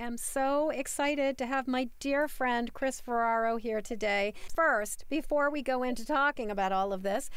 [0.00, 4.32] Am so excited to have my dear friend Kris Ferraro here today.
[4.56, 7.28] First, before we go into talking about all of this,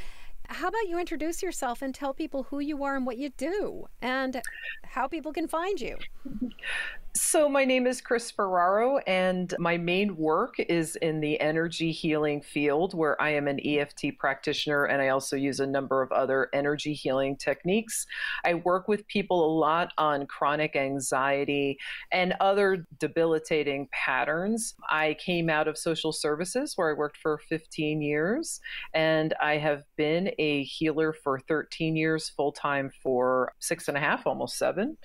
[0.47, 3.87] how about you introduce yourself and tell people who you are and what you do
[4.01, 4.41] and
[4.85, 5.97] how people can find you?
[7.15, 12.41] So, my name is Kris Ferraro, and my main work is in the energy healing
[12.41, 16.49] field, where I am an EFT practitioner and I also use a number of other
[16.53, 18.07] energy healing techniques.
[18.43, 21.77] I work with people a lot on chronic anxiety
[22.11, 24.73] and other debilitating patterns.
[24.89, 28.59] I came out of social services where I worked for 15 years,
[28.95, 33.99] and I have been a healer for 13 years, full time for six and a
[33.99, 34.97] half, almost seven.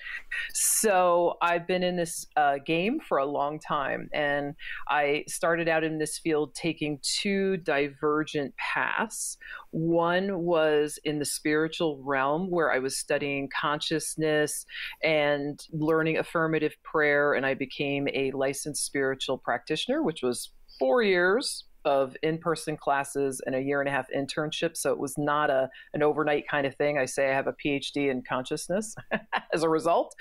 [0.54, 4.08] So, I've been in this uh, game for a long time.
[4.14, 4.54] And
[4.88, 9.36] I started out in this field taking two divergent paths.
[9.70, 14.64] One was in the spiritual realm, where I was studying consciousness
[15.02, 17.34] and learning affirmative prayer.
[17.34, 23.54] And I became a licensed spiritual practitioner, which was four years of in-person classes and
[23.54, 26.74] a year and a half internship so it was not a an overnight kind of
[26.74, 26.98] thing.
[26.98, 28.94] I say i have a phd in consciousness
[29.52, 30.14] as a result.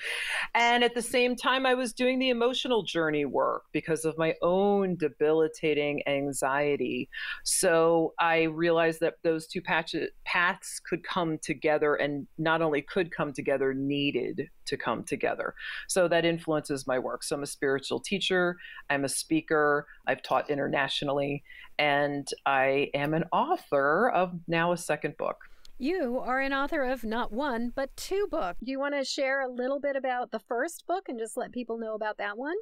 [0.54, 4.34] And at the same time i was doing the emotional journey work because of my
[4.42, 7.08] own debilitating anxiety.
[7.44, 13.14] So i realized that those two patches, paths could come together and not only could
[13.14, 15.54] come together needed to come together.
[15.86, 17.22] So that influences my work.
[17.22, 18.56] So I'm a spiritual teacher,
[18.88, 21.42] I'm a speaker, I've taught internationally,
[21.78, 25.36] and I am an author of now a second book.
[25.80, 28.58] You are an author of not one, but two books.
[28.64, 31.52] Do you want to share a little bit about the first book and just let
[31.52, 32.56] people know about that one?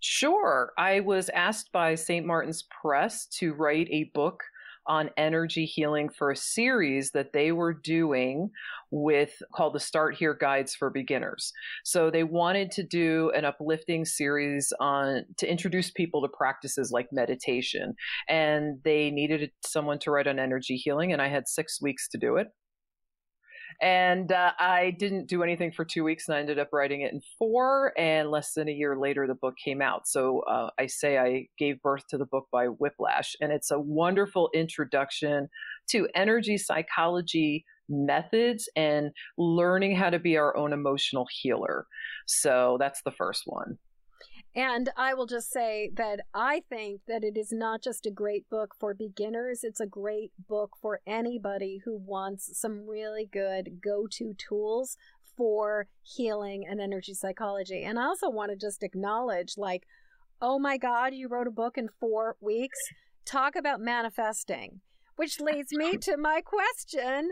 [0.00, 0.72] Sure.
[0.78, 2.26] I was asked by St.
[2.26, 4.42] Martin's Press to write a book
[4.86, 8.50] on energy healing for a series that they were doing
[8.90, 11.52] with called the Start Here Guides for Beginners.
[11.84, 17.08] So they wanted to do an uplifting series on to introduce people to practices like
[17.12, 17.94] meditation
[18.28, 22.18] and they needed someone to write on energy healing and I had 6 weeks to
[22.18, 22.48] do it.
[23.80, 27.12] And uh, I didn't do anything for two weeks and I ended up writing it
[27.12, 27.92] in four.
[27.98, 30.06] And less than a year later, the book came out.
[30.06, 33.34] So uh, I say I gave birth to the book by whiplash.
[33.40, 35.48] And it's a wonderful introduction
[35.90, 41.86] to energy psychology methods and learning how to be our own emotional healer.
[42.26, 43.78] So that's the first one.
[44.54, 48.50] And I will just say that I think that it is not just a great
[48.50, 54.06] book for beginners, it's a great book for anybody who wants some really good go
[54.10, 54.98] to tools
[55.36, 57.82] for healing and energy psychology.
[57.82, 59.84] And I also want to just acknowledge, like,
[60.42, 62.78] oh my God, you wrote a book in four weeks.
[63.24, 64.80] Talk about manifesting,
[65.16, 67.30] which leads me to my question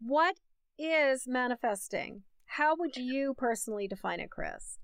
[0.00, 0.36] What
[0.78, 2.22] is manifesting?
[2.46, 4.78] How would you personally define it, Kris?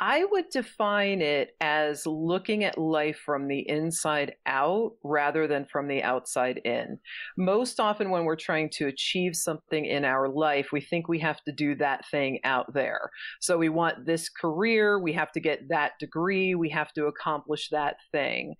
[0.00, 5.86] I would define it as looking at life from the inside out rather than from
[5.86, 6.98] the outside in.
[7.36, 11.42] Most often, when we're trying to achieve something in our life, we think we have
[11.44, 13.10] to do that thing out there.
[13.40, 17.68] So we want this career, we have to get that degree, we have to accomplish
[17.70, 18.54] that thing.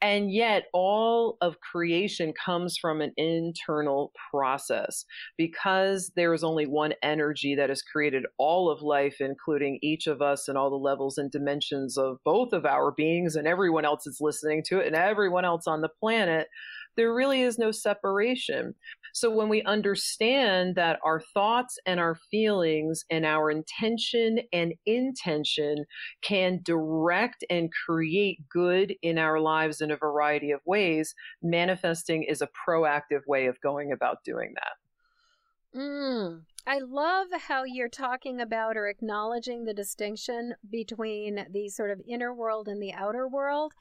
[0.00, 5.04] And yet, all of creation comes from an internal process
[5.36, 10.22] because there is only one energy that has created all of life, including each of
[10.22, 14.04] us and all the levels and dimensions of both of our beings and everyone else
[14.04, 16.48] that's listening to it and everyone else on the planet,
[16.96, 18.74] there really is no separation.
[19.12, 25.84] So when we understand that our thoughts and our feelings and our intention and intention
[26.22, 32.42] can direct and create good in our lives in a variety of ways, manifesting is
[32.42, 35.78] a proactive way of going about doing that.
[35.78, 42.02] Mm, I love how you're talking about or acknowledging the distinction between the sort of
[42.08, 43.72] inner world and the outer world.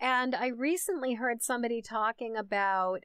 [0.00, 3.04] And I recently heard somebody talking about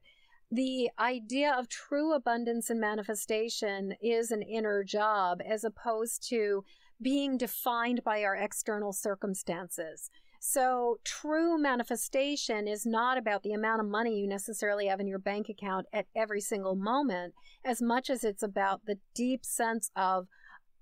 [0.49, 6.63] the idea of true abundance and manifestation is an inner job as opposed to
[7.01, 10.09] being defined by our external circumstances.
[10.47, 15.17] So, true manifestation is not about the amount of money you necessarily have in your
[15.17, 17.33] bank account at every single moment,
[17.65, 20.27] as much as it's about the deep sense of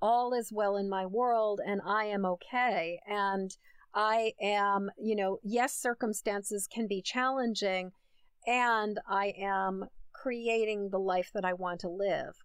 [0.01, 2.99] all is well in my world and I am okay.
[3.07, 3.55] And
[3.95, 7.93] I am, you know, yes, circumstances can be challenging,
[8.45, 12.35] and I am creating the life that I want to live.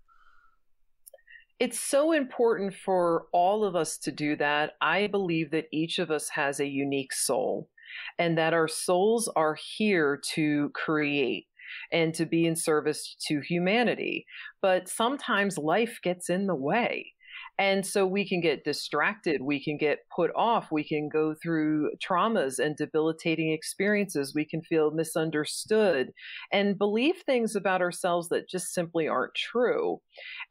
[1.61, 4.75] It's so important for all of us to do that.
[4.81, 7.69] I believe that each of us has a unique soul
[8.17, 11.47] and that our souls are here to create
[11.91, 14.25] and to be in service to humanity.
[14.63, 17.13] But sometimes life gets in the way.
[17.59, 21.91] And so we can get distracted, we can get put off, we can go through
[21.97, 26.13] traumas and debilitating experiences, we can feel misunderstood
[26.53, 30.01] and believe things about ourselves that just simply aren't true.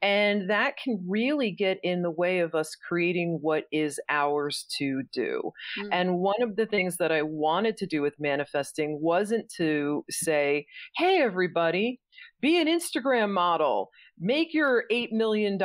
[0.01, 5.03] And that can really get in the way of us creating what is ours to
[5.13, 5.51] do.
[5.80, 5.89] Mm.
[5.92, 10.65] And one of the things that I wanted to do with manifesting wasn't to say,
[10.98, 12.01] hey, everybody,
[12.42, 15.59] be an Instagram model, make your $8 million,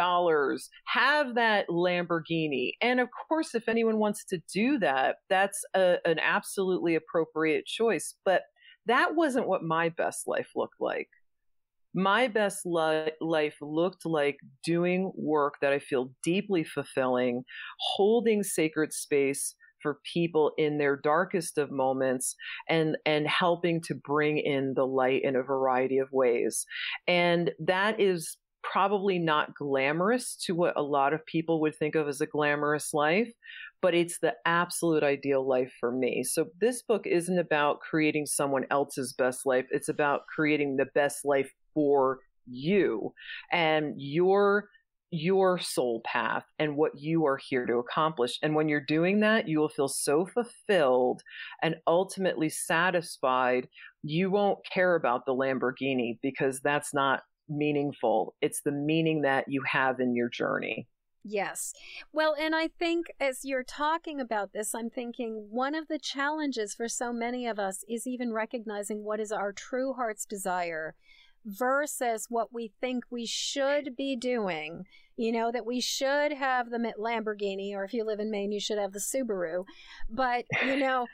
[0.87, 2.73] have that Lamborghini.
[2.81, 8.15] And of course, if anyone wants to do that, that's a, an absolutely appropriate choice.
[8.25, 8.43] But
[8.87, 11.09] that wasn't what my best life looked like.
[11.95, 17.45] My best li- life looked like doing work that I feel deeply fulfilling,
[17.79, 22.37] holding sacred space for people in their darkest of moments
[22.69, 26.65] and and helping to bring in the light in a variety of ways
[27.09, 32.09] and that is probably not glamorous to what a lot of people would think of
[32.09, 33.33] as a glamorous life
[33.83, 36.23] but it's the absolute ideal life for me.
[36.23, 39.67] So this book isn't about creating someone else's best life.
[39.71, 43.13] It's about creating the best life for you
[43.51, 44.69] and your
[45.15, 48.39] your soul path and what you are here to accomplish.
[48.43, 51.21] And when you're doing that, you will feel so fulfilled
[51.63, 53.69] and ultimately satisfied.
[54.03, 58.35] You won't care about the Lamborghini because that's not meaningful.
[58.41, 60.87] It's the meaning that you have in your journey.
[61.25, 61.73] Yes.
[62.13, 66.75] Well, and I think as you're talking about this, I'm thinking one of the challenges
[66.75, 70.95] for so many of us is even recognizing what is our true heart's desire
[71.45, 74.85] versus what we think we should be doing.
[75.17, 78.59] You know, that we should have the Lamborghini, or if you live in Maine, you
[78.59, 79.65] should have the Subaru.
[80.09, 81.07] But, you know,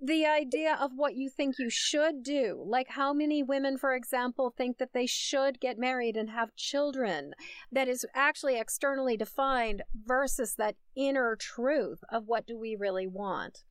[0.00, 2.62] the idea of what you think you should do.
[2.66, 7.32] Like, how many women, for example, think that they should get married and have children
[7.72, 13.64] that is actually externally defined versus that inner truth of what do we really want?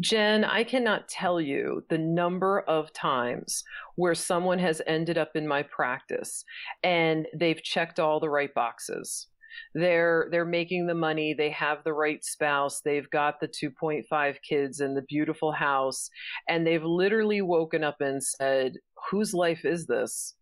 [0.00, 3.62] Jen, I cannot tell you the number of times
[3.96, 6.44] where someone has ended up in my practice
[6.82, 9.28] and they've checked all the right boxes.
[9.74, 14.80] They're they're making the money, they have the right spouse, they've got the 2.5 kids
[14.80, 16.08] and the beautiful house,
[16.48, 18.74] and they've literally woken up and said,
[19.10, 20.34] "Whose life is this?"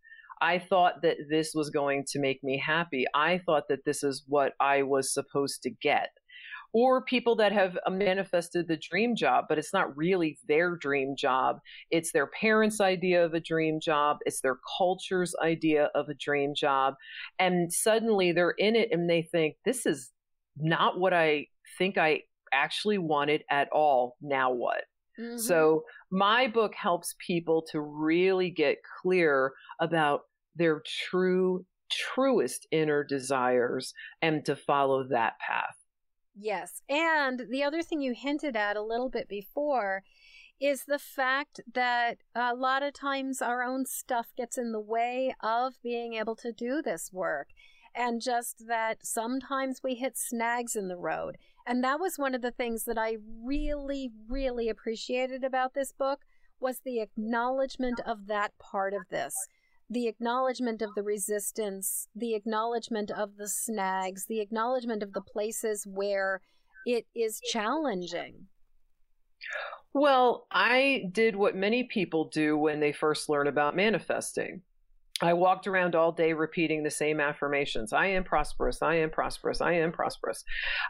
[0.42, 3.04] I thought that this was going to make me happy.
[3.14, 6.10] I thought that this is what I was supposed to get
[6.72, 11.14] or people that have uh, manifested the dream job, but it's not really their dream
[11.16, 11.60] job.
[11.90, 16.54] It's their parents' idea of a dream job, it's their culture's idea of a dream
[16.54, 16.94] job.
[17.38, 20.10] And suddenly they're in it and they think, this is
[20.56, 21.46] not what I
[21.78, 22.22] think I
[22.52, 24.16] actually wanted at all.
[24.20, 24.84] Now what?
[25.18, 25.38] Mm-hmm.
[25.38, 30.22] So, my book helps people to really get clear about
[30.56, 33.92] their true, truest inner desires
[34.22, 35.76] and to follow that path.
[36.40, 36.82] Yes.
[36.88, 40.02] And the other thing you hinted at a little bit before
[40.60, 45.34] is the fact that a lot of times our own stuff gets in the way
[45.40, 47.48] of being able to do this work.
[47.94, 51.36] And just that sometimes we hit snags in the road.
[51.66, 56.20] And that was one of the things that I really, really appreciated about this book
[56.60, 59.34] was the acknowledgement of that part of this
[59.90, 65.84] the acknowledgement of the resistance, the acknowledgement of the snags, the acknowledgement of the places
[65.84, 66.40] where
[66.86, 68.46] it is challenging.
[69.92, 74.62] Well, I did what many people do when they first learn about manifesting.
[75.22, 77.92] I walked around all day repeating the same affirmations.
[77.92, 78.82] I am prosperous.
[78.82, 79.60] I am prosperous.
[79.60, 80.44] I am prosperous.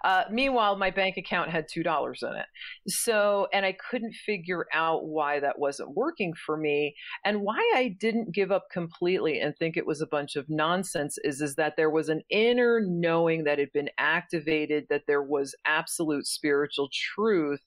[0.05, 2.47] Uh, meanwhile, my bank account had $2 in it.
[2.89, 6.95] So, and I couldn't figure out why that wasn't working for me
[7.25, 11.19] and why I didn't give up completely and think it was a bunch of nonsense
[11.25, 15.55] is, is that there was an inner knowing that had been activated, that there was
[15.67, 17.61] absolute spiritual truth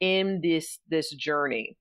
[0.00, 1.76] in this this journey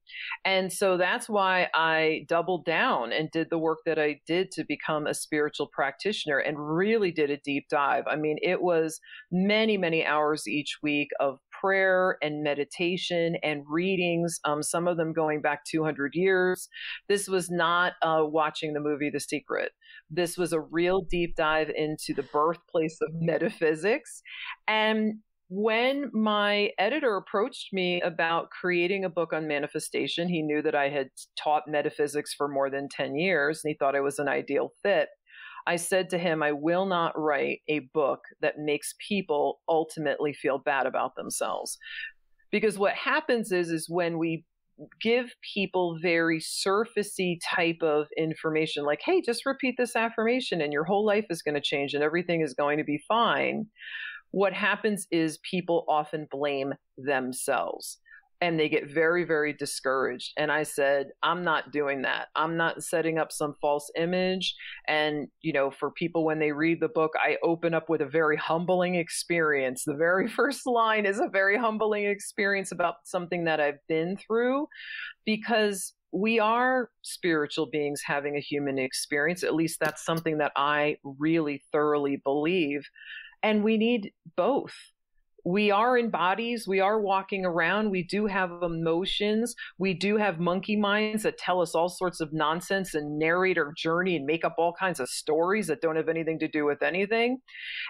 [0.46, 4.63] and so that's why i doubled down and did the work that i did to
[4.63, 8.03] become a spiritual practitioner and really did a deep dive.
[8.08, 9.00] I mean it was
[9.32, 15.13] many many hours each week of prayer and meditation and readings um, some of them
[15.13, 16.67] going back 200 years.
[17.08, 19.72] This was not uh, watching the movie the secret.
[20.10, 24.22] This was a real deep dive into the birthplace of metaphysics.
[24.67, 30.75] And when my editor approached me about creating a book on manifestation, he knew that
[30.75, 34.27] I had taught metaphysics for more than 10 years and he thought I was an
[34.27, 35.09] ideal fit.
[35.67, 40.59] I said to him, I will not write a book that makes people ultimately feel
[40.59, 41.77] bad about themselves.
[42.51, 44.45] Because what happens is, is when we
[45.01, 50.83] give people very surfacey type of information like hey just repeat this affirmation and your
[50.83, 53.65] whole life is going to change and everything is going to be fine
[54.36, 58.00] what happens is people often blame themselves
[58.42, 60.34] and they get very very discouraged.
[60.36, 62.27] And i said i'm not doing that.
[62.36, 64.54] I'm not setting up some false image.
[64.89, 68.06] And you know for people when they read the book i open up with a
[68.06, 69.86] very humbling experience.
[69.86, 74.68] The very first line is a very humbling experience about something that i've been through
[75.25, 79.44] because we are spiritual beings having a human experience.
[79.44, 82.82] At least that's something that i really thoroughly believe
[83.45, 84.73] and we need both
[85.45, 90.39] we are in bodies, we are walking around, we do have emotions, we do have
[90.39, 94.43] monkey minds that tell us all sorts of nonsense and narrate our journey and make
[94.43, 97.37] up all kinds of stories that don't have anything to do with anything.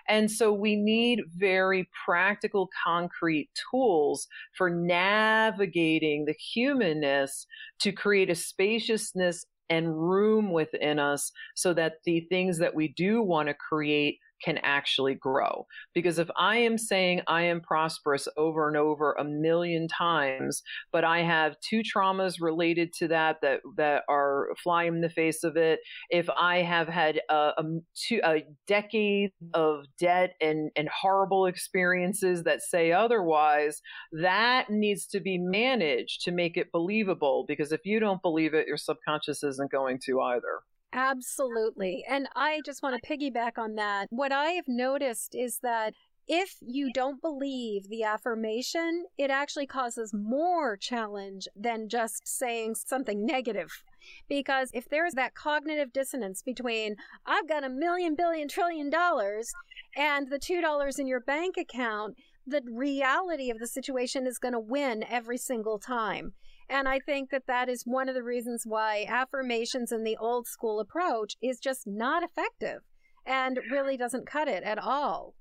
[0.09, 7.47] And so we need very practical, concrete tools for navigating the humanness
[7.79, 13.21] to create a spaciousness and room within us so that the things that we do
[13.21, 15.66] want to create can actually grow.
[15.94, 20.62] Because if I am saying I am prosperous over and over a million times,
[20.92, 25.44] but I have two traumas related to that that that are flying in the face
[25.44, 25.80] of it,
[26.12, 27.64] if I have had a, a,
[27.96, 35.20] two, a decade of debt and, and horrible experiences that say otherwise, that needs to
[35.20, 37.46] be managed to make it believable.
[37.48, 40.62] Because if you don't believe it, your subconscious isn't going to either.
[40.96, 42.06] Absolutely.
[42.10, 44.08] And I just want to piggyback on that.
[44.12, 45.94] What I have noticed is that
[46.25, 53.25] if you don't believe the affirmation, it actually causes more challenge than just saying something
[53.25, 53.84] negative.
[54.30, 59.52] Because if there's that cognitive dissonance between, I've got a million, billion, trillion dollars,
[59.98, 62.16] and the $2 in your bank account,
[62.48, 66.34] the reality of the situation is going to win every single time.
[66.69, 70.48] And I think that that is one of the reasons why affirmations in the old
[70.48, 72.81] school approach is just not effective
[73.25, 75.36] and really doesn't cut it at all.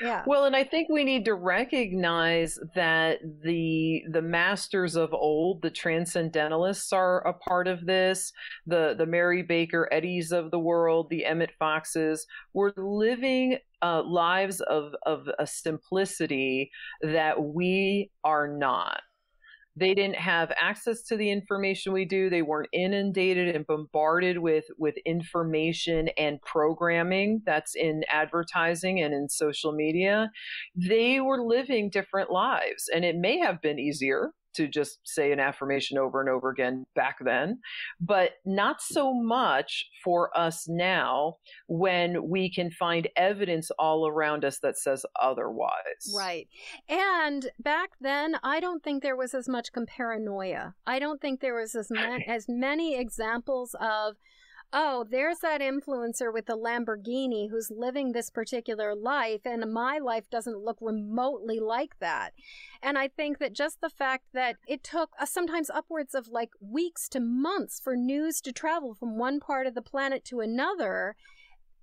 [0.00, 0.24] Yeah.
[0.26, 5.70] Well, and I think we need to recognize that the the masters of old, the
[5.70, 8.32] transcendentalists are a part of this.
[8.66, 14.60] The the Mary Baker Eddies of the world, the Emmett Foxes, were living uh, lives
[14.60, 16.70] of of a simplicity
[17.00, 19.00] that we are not
[19.76, 22.30] they didn't have access to the information we do.
[22.30, 29.28] They weren't inundated and bombarded with with information and programming that's in advertising and in
[29.28, 30.30] social media.
[30.74, 35.40] They were living different lives and it may have been easier to just say an
[35.40, 37.58] affirmation over and over again back then,
[38.00, 41.36] but not so much for us now
[41.68, 46.12] when we can find evidence all around us that says otherwise.
[46.14, 46.48] Right.
[46.88, 50.74] And back then, I don't think there was as much paranoia.
[50.86, 54.16] I don't think there was as, ma- as many examples of
[54.72, 60.28] oh, there's that influencer with the Lamborghini who's living this particular life, and my life
[60.30, 62.32] doesn't look remotely like that.
[62.82, 66.50] And I think that just the fact that it took uh, sometimes upwards of like
[66.60, 71.16] weeks to months for news to travel from one part of the planet to another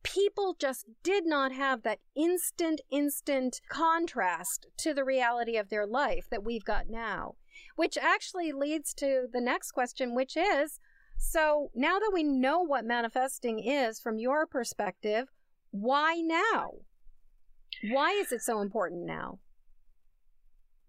[0.03, 6.27] people just did not have that instant, instant contrast to the reality of their life
[6.29, 7.35] that we've got now.
[7.75, 10.79] Which actually leads to the next question, which is
[11.23, 15.27] so now that we know what manifesting is from your perspective,
[15.71, 16.71] why now?
[17.91, 19.39] Why is it so important now?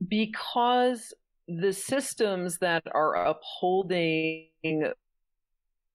[0.06, 1.14] Because
[1.46, 4.48] the systems that are upholding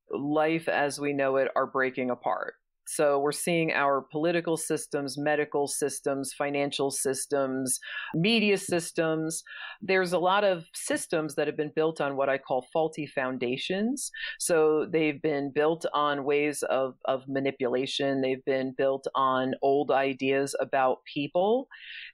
[0.10, 2.55] life as we know it are breaking apart.
[2.89, 7.79] So we're seeing our political systems, medical systems, financial systems,
[8.15, 9.43] media systems.
[9.79, 14.10] There's a lot of systems that have been built on what I call faulty foundations.
[14.39, 18.22] So they've been built on ways of, of manipulation.
[18.22, 21.67] They've been built on old ideas about people.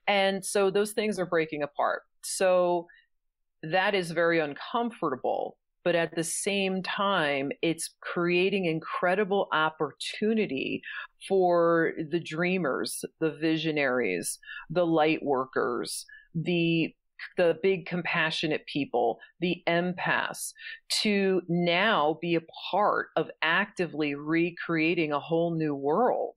[0.08, 2.02] And so those things are breaking apart.
[2.26, 2.88] So
[3.64, 5.56] that is very uncomfortable
[5.86, 10.82] but at the same time, it's creating incredible opportunity
[11.28, 14.40] for the dreamers, the visionaries,
[14.72, 16.94] the light workers, the
[17.38, 20.54] the big compassionate people, the empaths,
[21.02, 22.42] to now be a
[22.72, 26.36] part of actively recreating a whole new world.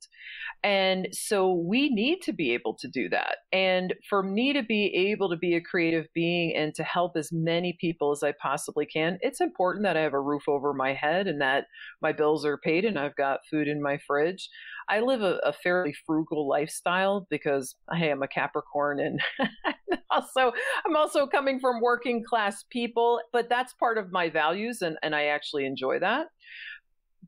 [0.64, 3.36] And so we need to be able to do that.
[3.52, 7.30] And for me to be able to be a creative being and to help as
[7.32, 10.94] many people as I possibly can, it's important that I have a roof over my
[10.94, 11.66] head and that
[12.02, 14.48] my bills are paid and I've got food in my fridge.
[14.88, 19.20] I live a, a fairly frugal lifestyle because hey, I'm a Capricorn and
[20.10, 20.52] also
[20.86, 25.14] I'm also coming from working class people, but that's part of my values and, and
[25.14, 26.26] I actually enjoy that.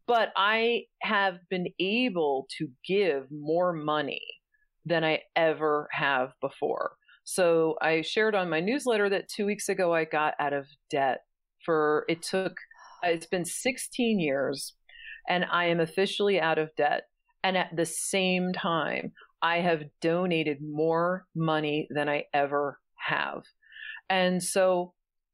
[0.07, 4.23] But I have been able to give more money
[4.85, 6.93] than I ever have before.
[7.25, 11.21] So I shared on my newsletter that two weeks ago I got out of debt
[11.65, 12.57] for it took
[13.03, 14.75] it's been 16 years
[15.29, 17.05] and I am officially out of debt.
[17.43, 23.43] And at the same time, I have donated more money than I ever have.
[24.09, 24.93] And so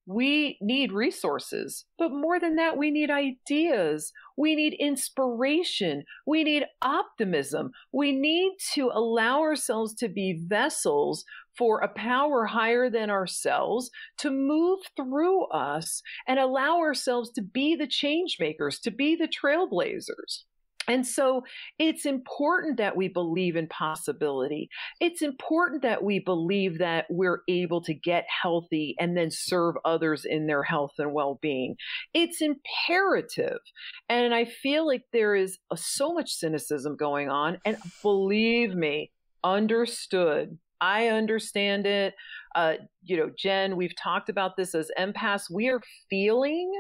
[0.09, 4.13] we need resources, but more than that, we need ideas.
[4.37, 6.05] We need inspiration.
[6.25, 7.73] We need optimism.
[7.93, 11.25] We need to allow ourselves to be vessels
[11.59, 17.75] for a power higher than ourselves to move through us and allow ourselves to be
[17.75, 20.45] the change makers, to be the trailblazers.
[20.88, 21.43] And so
[21.78, 24.69] it's important that we believe in possibility.
[25.00, 30.25] It's important that we believe that we're able to get healthy and then serve others
[30.25, 31.76] in their health and well being.
[32.14, 33.59] It's imperative.
[34.09, 37.59] And I feel like there is a, so much cynicism going on.
[37.64, 39.11] And believe me,
[39.43, 40.59] understood.
[40.81, 42.14] I understand it.
[42.55, 45.50] Uh, you know, Jen, we've talked about this as empaths.
[45.50, 46.71] We are feeling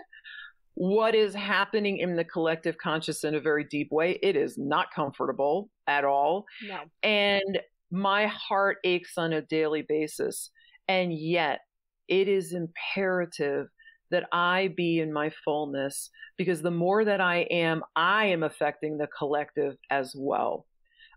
[0.76, 4.18] what is happening in the collective conscious in a very deep way.
[4.22, 6.44] It is not comfortable at all.
[6.68, 6.80] No.
[7.02, 10.50] And my heart aches on a daily basis.
[10.86, 11.60] And yet,
[12.08, 13.68] it is imperative
[14.10, 18.98] that I be in my fullness because the more that I am, I am affecting
[18.98, 20.66] the collective as well.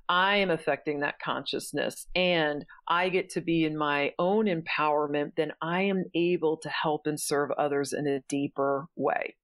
[0.07, 5.51] I am affecting that consciousness and I get to be in my own empowerment, then
[5.61, 9.35] I am able to help and serve others in a deeper way.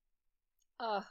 [0.80, 1.02] Uh,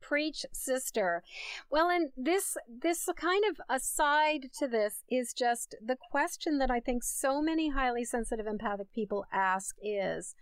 [0.00, 1.22] preach, sister.
[1.70, 6.80] Well, and this this kind of aside to this is just the question that I
[6.80, 10.34] think so many highly sensitive empathic people ask is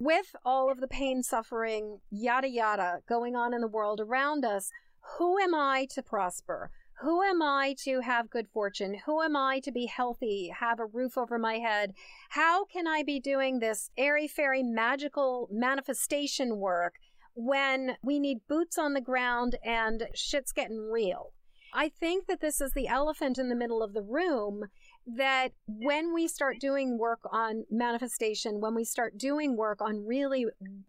[0.00, 4.70] with all of the pain, suffering, yada yada going on in the world around us,
[5.16, 6.70] who am I to prosper?
[7.00, 8.96] Who am I to have good fortune?
[9.06, 11.94] Who am I to be healthy, have a roof over my head?
[12.30, 16.94] How can I be doing this airy fairy magical manifestation work
[17.40, 21.32] when we need boots on the ground and shit's getting real.
[21.72, 24.64] I think that this is the elephant in the middle of the room
[25.06, 30.46] that when we start doing work on manifestation, when we start doing work on really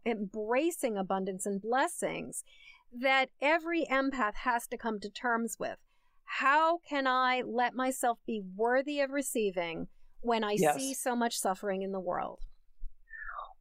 [0.08, 2.44] embracing abundance and blessings,
[2.92, 5.78] that every empath has to come to terms with.
[6.24, 9.88] How can I let myself be worthy of receiving
[10.22, 10.76] when I yes.
[10.76, 12.40] see so much suffering in the world?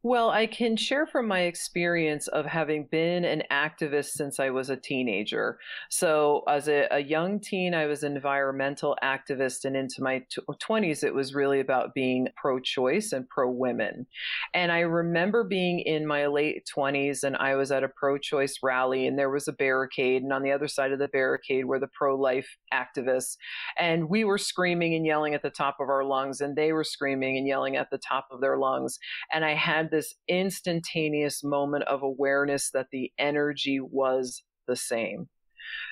[0.01, 4.69] Well, I can share from my experience of having been an activist since I was
[4.69, 5.59] a teenager.
[5.89, 10.41] So, as a, a young teen, I was an environmental activist, and into my t-
[10.47, 14.07] 20s, it was really about being pro choice and pro women.
[14.53, 18.59] And I remember being in my late 20s, and I was at a pro choice
[18.63, 21.79] rally, and there was a barricade, and on the other side of the barricade were
[21.79, 23.35] the pro life activists.
[23.77, 26.85] And we were screaming and yelling at the top of our lungs, and they were
[26.85, 28.97] screaming and yelling at the top of their lungs.
[29.33, 35.29] And I had this instantaneous moment of awareness that the energy was the same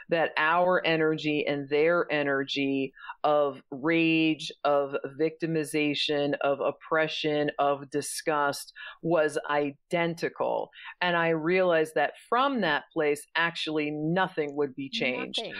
[0.10, 9.38] that our energy and their energy of rage, of victimization, of oppression, of disgust was
[9.50, 10.70] identical.
[11.02, 15.40] And I realized that from that place, actually nothing would be changed.
[15.40, 15.56] Nothing.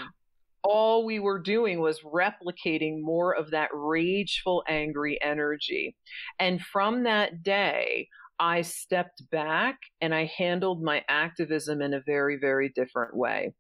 [0.64, 5.96] All we were doing was replicating more of that rageful, angry energy.
[6.40, 12.38] And from that day, I stepped back and I handled my activism in a very,
[12.40, 13.54] very different way.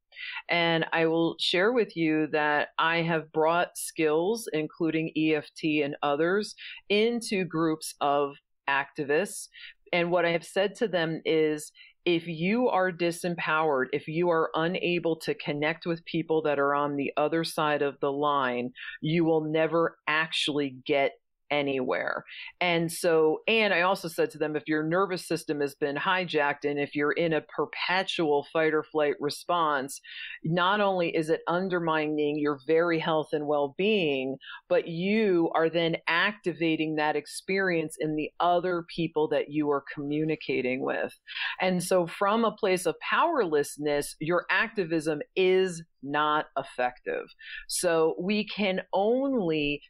[0.49, 6.55] And I will share with you that I have brought skills, including EFT and others,
[6.89, 8.35] into groups of
[8.69, 9.47] activists.
[9.93, 11.71] And what I have said to them is
[12.05, 16.95] if you are disempowered, if you are unable to connect with people that are on
[16.95, 21.11] the other side of the line, you will never actually get
[21.51, 22.23] anywhere.
[22.61, 26.63] And so, and I also said to them, if your nervous system has been hijacked
[26.63, 30.01] and if you're in a perpetual fight or flight response,
[30.43, 34.37] not only is it undermining your very health and well being,
[34.69, 40.81] but you are then activating that experience in the other people that you are communicating
[40.81, 41.17] with.
[41.61, 47.25] And so, from a place of powerlessness, your activism is not effective.
[47.67, 49.81] So, we can only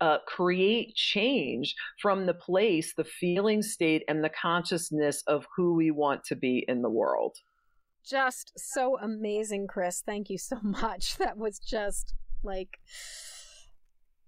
[0.00, 5.90] uh, create change from the place, the feeling state, and the consciousness of who we
[5.90, 7.36] want to be in the world.
[8.04, 10.02] Just so amazing, Kris.
[10.04, 11.16] Thank you so much.
[11.18, 12.78] That was just like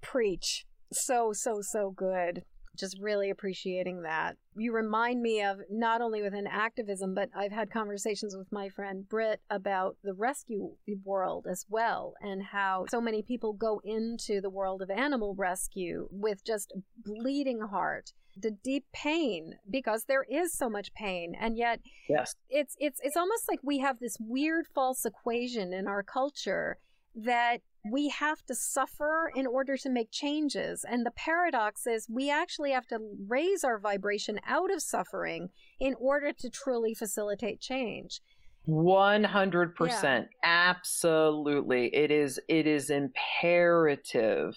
[0.01, 0.67] preach.
[0.93, 2.43] So, so, so good
[2.77, 4.37] just really appreciating that.
[4.57, 9.09] You remind me of not only within activism, but I've had conversations with my friend
[9.09, 10.73] Britt about the rescue
[11.05, 16.09] world as well, and how so many people go into the world of animal rescue
[16.11, 16.73] with just
[17.05, 22.77] bleeding heart the deep pain because there is so much pain and yet yes it's
[22.79, 26.79] it's it's almost like we have this weird false equation in our culture
[27.15, 30.85] that we have to suffer in order to make changes.
[30.89, 35.95] And the paradox is we actually have to raise our vibration out of suffering in
[35.99, 38.21] order to truly facilitate change.
[38.69, 40.25] 100% yeah.
[40.45, 44.55] absolutely it is it is imperative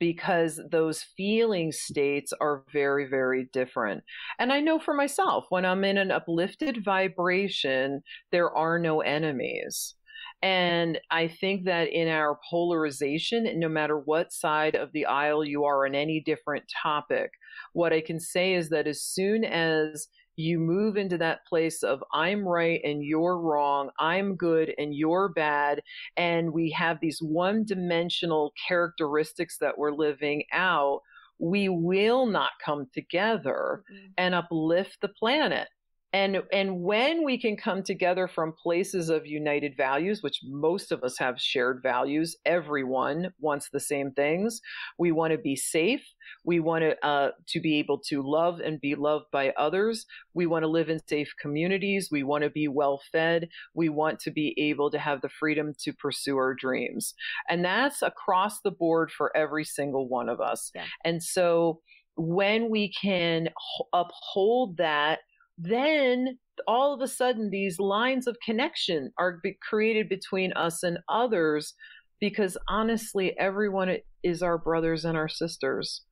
[0.00, 4.02] because those feeling states are very very different
[4.38, 9.94] and i know for myself when i'm in an uplifted vibration there are no enemies
[10.42, 15.64] and I think that in our polarization, no matter what side of the aisle you
[15.64, 17.30] are on any different topic,
[17.74, 22.02] what I can say is that as soon as you move into that place of
[22.12, 25.80] I'm right and you're wrong, I'm good and you're bad,
[26.16, 31.02] and we have these one dimensional characteristics that we're living out,
[31.38, 34.06] we will not come together mm-hmm.
[34.18, 35.68] and uplift the planet
[36.12, 41.02] and and when we can come together from places of united values which most of
[41.02, 44.60] us have shared values everyone wants the same things.
[44.98, 46.02] We want to be safe.
[46.44, 50.06] We want to uh, to be able to love and be loved by others.
[50.34, 52.08] We want to live in safe communities.
[52.10, 53.48] We want to be well fed.
[53.74, 57.14] We want to be able to have the freedom to pursue our dreams.
[57.48, 60.70] And that's across the board for every single one of us.
[60.74, 60.84] Yeah.
[61.04, 61.80] and so
[62.16, 63.48] when we can
[63.94, 65.20] uphold that
[65.62, 70.98] then all of a sudden these lines of connection are be- created between us and
[71.08, 71.74] others
[72.20, 76.02] because honestly everyone is our brothers and our sisters.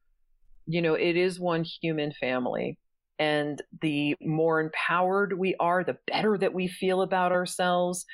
[0.67, 2.79] You know it is one human family.
[3.19, 8.07] And the more empowered we are the better that we feel about ourselves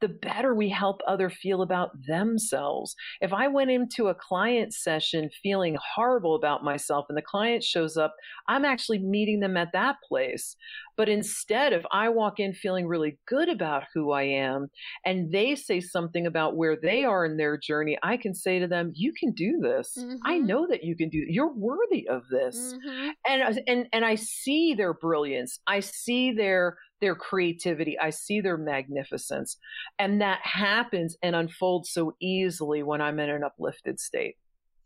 [0.00, 2.94] the better we help other feel about themselves.
[3.20, 7.96] If I went into a client session feeling horrible about myself and the client shows
[7.96, 8.14] up,
[8.48, 10.56] I'm actually meeting them at that place.
[10.96, 14.68] But instead, if I walk in feeling really good about who I am
[15.04, 18.66] and they say something about where they are in their journey, I can say to
[18.66, 19.96] them, "You can do this.
[19.98, 20.16] Mm-hmm.
[20.24, 21.24] I know that you can do.
[21.28, 23.10] You're worthy of this." Mm-hmm.
[23.28, 25.60] And and and I see their brilliance.
[25.66, 27.98] I see their their creativity.
[27.98, 29.58] I see their magnificence.
[29.98, 34.36] And that happens and unfolds so easily when I'm in an uplifted state.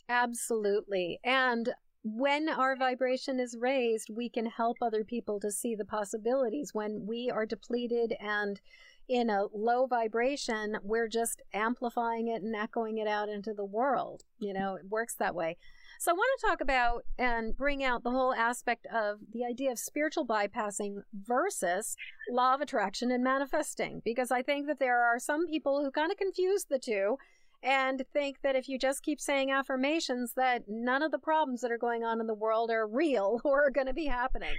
[0.09, 1.21] Absolutely.
[1.25, 6.71] And when our vibration is raised, we can help other people to see the possibilities.
[6.73, 8.61] When we are depleted and
[9.09, 14.23] in a low vibration, we're just amplifying it and echoing it out into the world.
[14.39, 15.57] You know, it works that way.
[15.99, 19.73] So I want to talk about and bring out the whole aspect of the idea
[19.73, 21.97] of spiritual bypassing versus
[22.31, 26.11] law of attraction and manifesting, because I think that there are some people who kind
[26.11, 27.19] of confuse the two
[27.63, 31.71] and think that if you just keep saying affirmations that none of the problems that
[31.71, 34.55] are going on in the world are real or are going to be happening.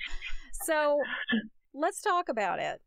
[0.65, 0.99] So
[1.73, 2.81] let's talk about it.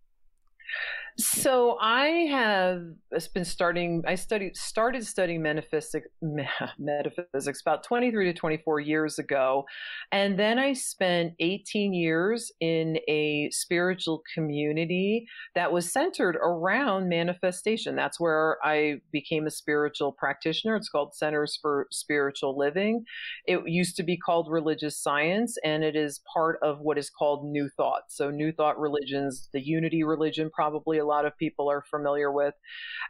[1.17, 2.83] So I have
[3.15, 4.03] uh, been starting.
[4.05, 6.09] I studied started studying metaphysics,
[6.79, 9.65] metaphysics about twenty three to twenty four years ago,
[10.11, 17.95] and then I spent eighteen years in a spiritual community that was centered around manifestation.
[17.95, 20.75] That's where I became a spiritual practitioner.
[20.75, 23.05] It's called Centers for Spiritual Living.
[23.47, 27.47] It used to be called Religious Science, and it is part of what is called
[27.47, 28.03] New Thought.
[28.09, 32.55] So New Thought religions, the Unity religion, probably a lot of people are familiar with.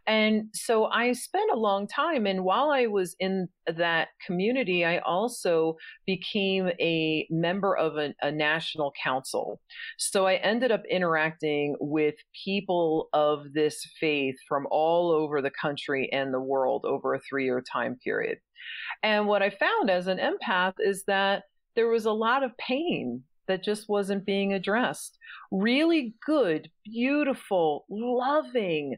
[0.07, 2.26] And so I spent a long time.
[2.26, 5.76] And while I was in that community, I also
[6.07, 9.61] became a member of a, a national council.
[9.98, 16.09] So I ended up interacting with people of this faith from all over the country
[16.12, 18.38] and the world over a three year time period.
[19.02, 21.44] And what I found as an empath is that
[21.76, 25.18] there was a lot of pain that just wasn't being addressed.
[25.50, 28.96] Really good, beautiful, loving,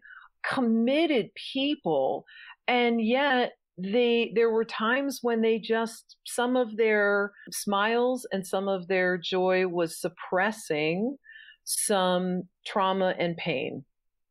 [0.49, 2.25] committed people.
[2.69, 8.69] And yet they there were times when they just some of their smiles and some
[8.69, 11.17] of their joy was suppressing
[11.65, 13.85] some trauma and pain.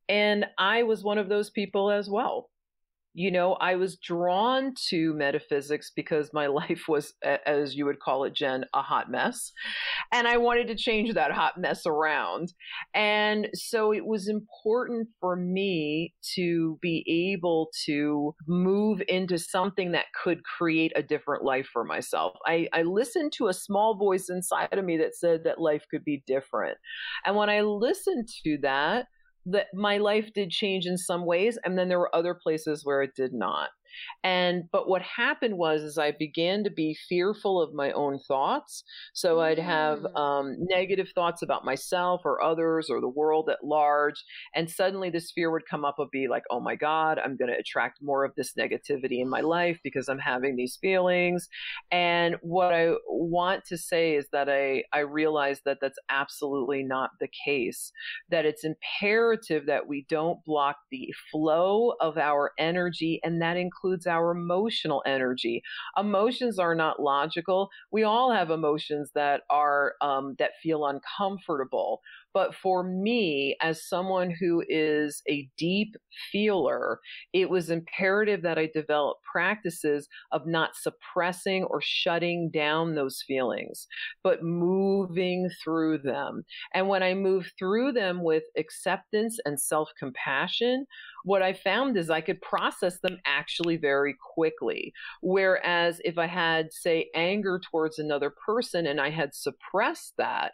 [0.09, 2.49] And I was one of those people as well
[3.15, 7.13] you know, I was drawn to metaphysics because my life was,
[7.45, 9.51] as you would call it, Jen, a hot mess.
[10.11, 12.53] And I wanted to change that hot mess around.
[12.93, 20.07] And so it was important for me to be able to move into something that
[20.21, 22.33] could create a different life for myself.
[22.45, 26.03] I, I listened to a small voice inside of me that said that life could
[26.03, 26.77] be different.
[27.25, 29.07] And when I listened to that,
[29.45, 33.01] that my life did change in some ways and then there were other places where
[33.01, 33.69] it did not
[34.23, 38.83] and but what happened was is i began to be fearful of my own thoughts.
[39.13, 40.19] So i'd have mm.
[40.19, 44.23] um, negative thoughts about myself or others or the world at large.
[44.53, 47.51] And suddenly this fear would come up of be like oh my god i'm going
[47.51, 51.47] to attract more of this negativity in my life because i'm having these feelings.
[51.91, 57.11] And what i want to say is that i i realize that that's absolutely not
[57.19, 57.91] the case
[58.29, 63.84] that it's imperative that we don't block the flow of our energy and that includes
[63.85, 65.61] includes our emotional energy.
[65.97, 67.69] Emotions are not logical.
[67.91, 72.01] We all have emotions that are um, that feel uncomfortable.
[72.35, 75.95] But for me, as someone who is a deep
[76.33, 76.99] feeler,
[77.31, 83.87] it was imperative that I develop practices of not suppressing or shutting down those feelings,
[84.21, 86.43] but moving through them.
[86.73, 90.87] And when I move through them with acceptance and self compassion,
[91.23, 94.91] what I found is I could process them actually very quickly.
[95.21, 100.51] Whereas if I had, say, anger towards another person and I had suppressed that,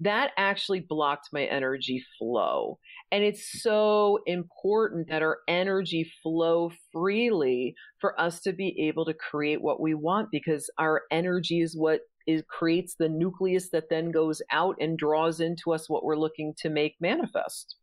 [0.00, 2.78] that actually blocked my energy flow.
[3.12, 9.14] And it's so important that our energy flow freely for us to be able to
[9.14, 14.10] create what we want because our energy is what is creates the nucleus that then
[14.10, 17.76] goes out and draws into us what we're looking to make manifest.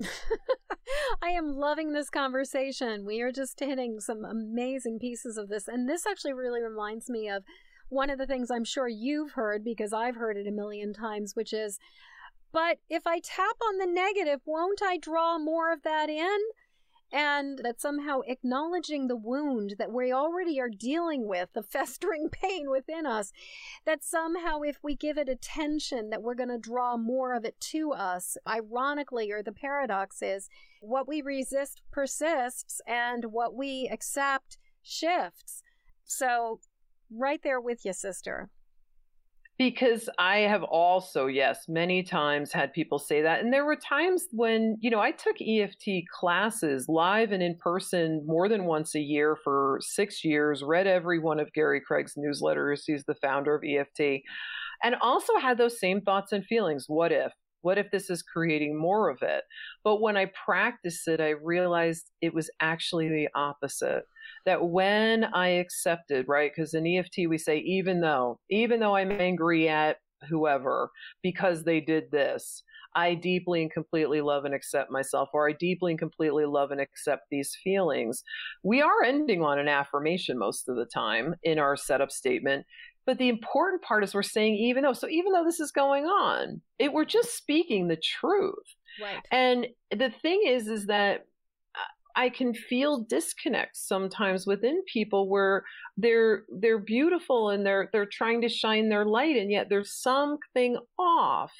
[1.22, 3.04] I am loving this conversation.
[3.04, 5.68] We are just hitting some amazing pieces of this.
[5.68, 7.44] And this actually really reminds me of
[7.92, 11.36] one of the things I'm sure you've heard because I've heard it a million times,
[11.36, 11.78] which is,
[12.50, 16.38] but if I tap on the negative, won't I draw more of that in?
[17.12, 22.70] And that somehow acknowledging the wound that we already are dealing with, the festering pain
[22.70, 23.30] within us,
[23.84, 27.60] that somehow if we give it attention, that we're going to draw more of it
[27.72, 28.38] to us.
[28.48, 30.48] Ironically, or the paradox is,
[30.80, 35.62] what we resist persists and what we accept shifts.
[36.04, 36.60] So
[37.18, 38.48] right there with you, sister.
[39.58, 43.40] Because I have also, yes, many times had people say that.
[43.40, 48.24] And there were times when, you know, I took EFT classes live and in person
[48.26, 52.80] more than once a year for six years, read every one of Gary Craig's newsletters.
[52.86, 54.22] He's the founder of EFT,
[54.82, 56.86] and also had those same thoughts and feelings.
[56.88, 57.32] What if?
[57.60, 59.44] What if this is creating more of it?
[59.84, 64.02] But when I practiced it, I realized it was actually the opposite
[64.44, 66.50] that when I accepted, right?
[66.54, 69.96] Because in EFT, we say, even though, even though I'm angry at
[70.28, 70.90] whoever
[71.22, 72.62] because they did this,
[72.94, 76.80] I deeply and completely love and accept myself, or I deeply and completely love and
[76.80, 78.22] accept these feelings.
[78.62, 82.66] We are ending on an affirmation most of the time in our setup statement.
[83.04, 86.04] But the important part is we're saying, even though, so even though this is going
[86.04, 88.54] on, it, we're just speaking the truth.
[89.00, 89.20] Right.
[89.32, 91.24] And the thing is, is that
[92.16, 95.64] I can feel disconnect sometimes within people where
[95.96, 100.76] they're they're beautiful and they're they're trying to shine their light and yet there's something
[100.98, 101.52] off.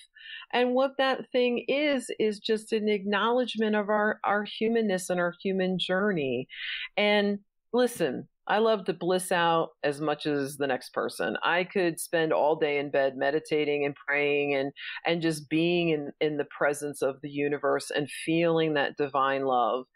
[0.52, 5.34] And what that thing is is just an acknowledgement of our our humanness and our
[5.42, 6.48] human journey.
[6.96, 7.38] And
[7.72, 11.36] listen, I love to bliss out as much as the next person.
[11.44, 14.72] I could spend all day in bed meditating and praying and
[15.06, 19.86] and just being in in the presence of the universe and feeling that divine love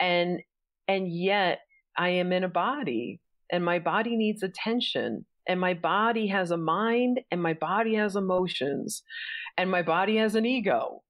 [0.00, 0.40] and
[0.88, 1.60] and yet
[1.96, 6.56] i am in a body and my body needs attention and my body has a
[6.56, 9.02] mind and my body has emotions
[9.56, 11.02] and my body has an ego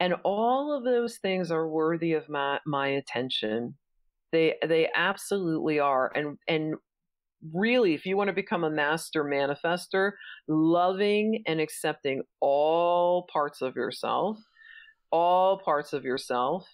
[0.00, 3.76] And all of those things are worthy of my, my attention.
[4.34, 6.10] They they absolutely are.
[6.12, 6.74] And and
[7.52, 10.12] really, if you want to become a master manifester,
[10.48, 14.38] loving and accepting all parts of yourself,
[15.12, 16.66] all parts of yourself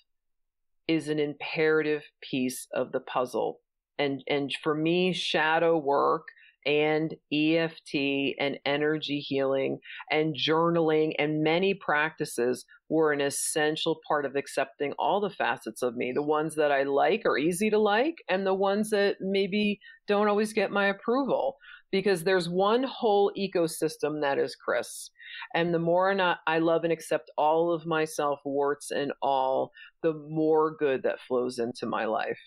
[0.89, 3.61] is an imperative piece of the puzzle.
[3.99, 6.29] And and for me, shadow work
[6.67, 9.79] and EFT and energy healing
[10.11, 15.97] and journaling and many practices were an essential part of accepting all the facets of
[15.97, 16.13] me.
[16.13, 20.29] The ones that I like are easy to like, and the ones that maybe don't
[20.29, 21.57] always get my approval.
[21.93, 25.11] Because there's one whole ecosystem that is Kris.
[25.55, 26.15] And the more
[26.47, 31.59] I love and accept all of myself, warts and all, the more good that flows
[31.59, 32.39] into my life.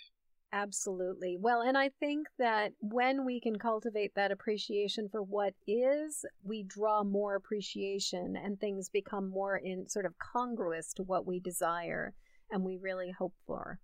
[0.54, 1.36] Absolutely.
[1.40, 6.62] Well, and I think that when we can cultivate that appreciation for what is, we
[6.62, 12.14] draw more appreciation and things become more in sort of congruous to what we desire
[12.52, 13.80] and we really hope for.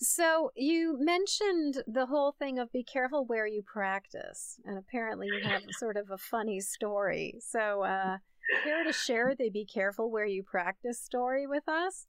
[0.00, 5.48] So, you mentioned the whole thing of be careful where you practice, and apparently you
[5.48, 7.36] have sort of a funny story.
[7.38, 8.18] So, uh,
[8.64, 12.08] care to share the be careful where you practice story with us?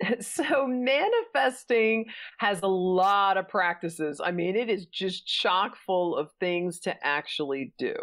[0.20, 2.06] so manifesting
[2.38, 4.20] has a lot of practices.
[4.22, 7.94] I mean, it is just chock full of things to actually do.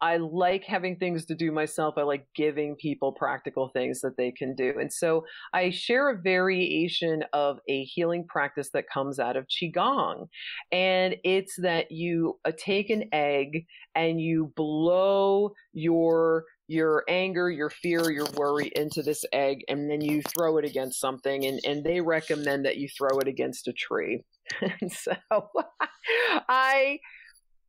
[0.00, 1.94] I like having things to do myself.
[1.96, 4.74] I like giving people practical things that they can do.
[4.78, 10.28] And so I share a variation of a healing practice that comes out of Qigong.
[10.70, 17.70] And it's that you uh, take an egg and you blow your your anger, your
[17.70, 21.44] fear, your worry into this egg, and then you throw it against something.
[21.44, 24.24] And, and they recommend that you throw it against a tree.
[24.80, 25.14] and so
[26.48, 26.98] I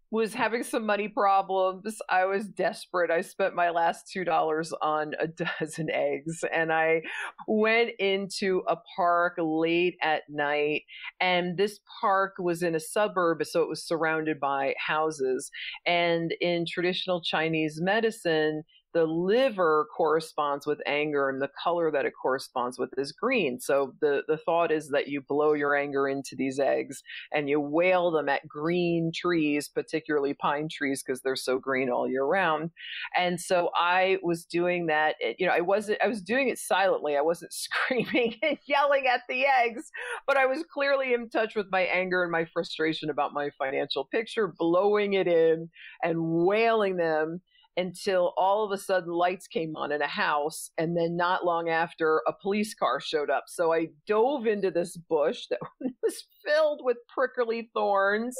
[0.09, 1.97] was having some money problems.
[2.09, 3.11] I was desperate.
[3.11, 5.27] I spent my last $2 on a
[5.59, 7.01] dozen eggs and I
[7.47, 10.83] went into a park late at night.
[11.19, 15.51] And this park was in a suburb, so it was surrounded by houses.
[15.85, 22.13] And in traditional Chinese medicine, the liver corresponds with anger and the color that it
[22.19, 23.59] corresponds with is green.
[23.59, 27.59] So the, the thought is that you blow your anger into these eggs and you
[27.59, 32.71] wail them at green trees, particularly pine trees, because they're so green all year round.
[33.15, 35.15] And so I was doing that.
[35.21, 37.17] Eh, you know, I wasn't, I was doing it silently.
[37.17, 39.91] I wasn't screaming and yelling at the eggs,
[40.25, 44.05] but I was clearly in touch with my anger and my frustration about my financial
[44.05, 45.69] picture, blowing it in
[46.03, 47.41] and wailing them
[47.77, 51.69] until all of a sudden lights came on in a house and then not long
[51.69, 55.59] after a police car showed up so i dove into this bush that
[56.03, 58.35] was filled with prickly thorns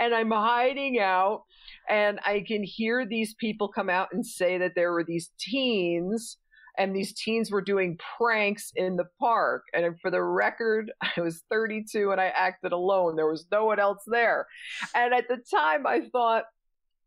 [0.00, 1.42] and i'm hiding out
[1.88, 6.36] and i can hear these people come out and say that there were these teens
[6.78, 9.64] and these teens were doing pranks in the park.
[9.74, 13.16] And for the record, I was 32 and I acted alone.
[13.16, 14.46] There was no one else there.
[14.94, 16.44] And at the time, I thought,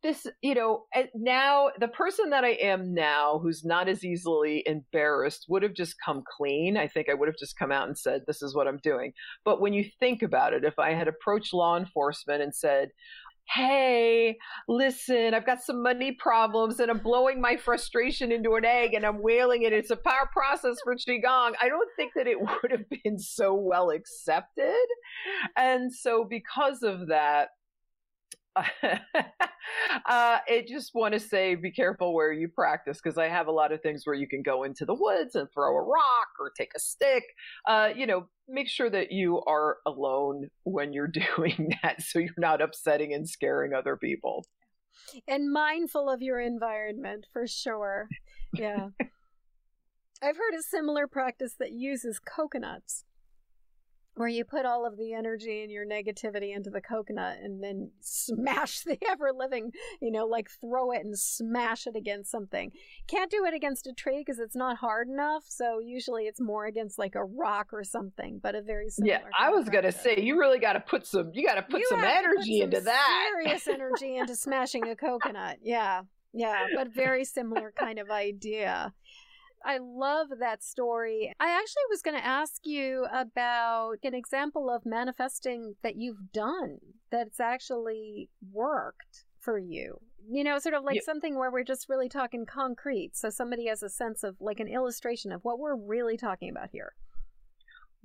[0.03, 4.61] this, you know, eh, now the person that I am now, who's not as easily
[4.65, 6.77] embarrassed, would have just come clean.
[6.77, 9.13] I think I would have just come out and said, This is what I'm doing.
[9.45, 12.89] But when you think about it, if I had approached law enforcement and said,
[13.49, 14.37] Hey,
[14.69, 19.05] listen, I've got some money problems and I'm blowing my frustration into an egg and
[19.05, 19.73] I'm wailing it.
[19.73, 21.51] It's a power process for Qigong.
[21.61, 24.85] I don't think that it would have been so well accepted.
[25.57, 27.49] And so, because of that,
[28.83, 28.99] uh,
[30.05, 33.71] I just want to say be careful where you practice because I have a lot
[33.71, 36.71] of things where you can go into the woods and throw a rock or take
[36.75, 37.23] a stick.
[37.67, 42.33] Uh, you know, make sure that you are alone when you're doing that so you're
[42.37, 44.45] not upsetting and scaring other people.
[45.27, 48.07] And mindful of your environment for sure.
[48.53, 48.89] Yeah.
[50.21, 53.03] I've heard a similar practice that uses coconuts
[54.15, 57.89] where you put all of the energy and your negativity into the coconut and then
[57.99, 59.71] smash the ever living,
[60.02, 62.71] you know, like throw it and smash it against something.
[63.08, 65.43] Can't do it against a tree because it's not hard enough.
[65.47, 69.13] So usually it's more against like a rock or something, but a very similar.
[69.13, 71.63] Yeah, I was going to say, you really got to put some, you got to
[71.63, 73.30] put some energy put into that.
[73.32, 75.58] Serious energy into smashing a coconut.
[75.63, 76.02] Yeah.
[76.34, 76.65] Yeah.
[76.76, 78.93] But very similar kind of idea.
[79.65, 81.34] I love that story.
[81.39, 86.78] I actually was going to ask you about an example of manifesting that you've done
[87.12, 89.99] that's actually worked for you.
[90.30, 91.02] You know, sort of like yeah.
[91.06, 93.12] something where we're just really talking concrete.
[93.15, 96.69] So somebody has a sense of like an illustration of what we're really talking about
[96.71, 96.93] here.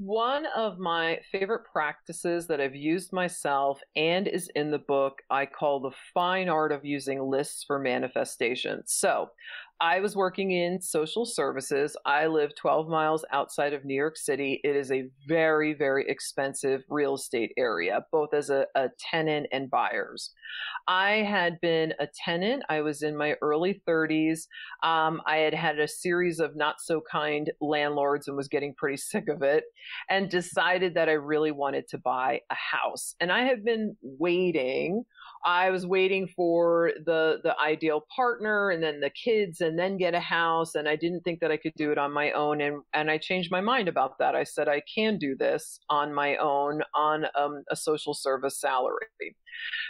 [0.01, 5.45] One of my favorite practices that I've used myself and is in the book, I
[5.45, 8.83] call the fine art of using lists for manifestation.
[8.87, 9.31] So,
[9.81, 11.97] I was working in social services.
[12.05, 14.61] I live 12 miles outside of New York City.
[14.65, 19.71] It is a very, very expensive real estate area, both as a, a, tenant and
[19.71, 20.33] buyers.
[20.89, 22.65] I had been a tenant.
[22.69, 24.49] I was in my early 30s.
[24.83, 28.97] Um, I had had a series of not so kind landlords and was getting pretty
[28.97, 29.65] sick of it
[30.11, 33.15] and decided that I really wanted to buy a house.
[33.21, 35.05] And I have been waiting
[35.45, 40.15] I was waiting for the the ideal partner and then the kids and then get
[40.15, 42.83] a house and I didn't think that I could do it on my own and
[42.93, 44.35] and I changed my mind about that.
[44.35, 49.07] I said I can do this on my own on um, a social service salary.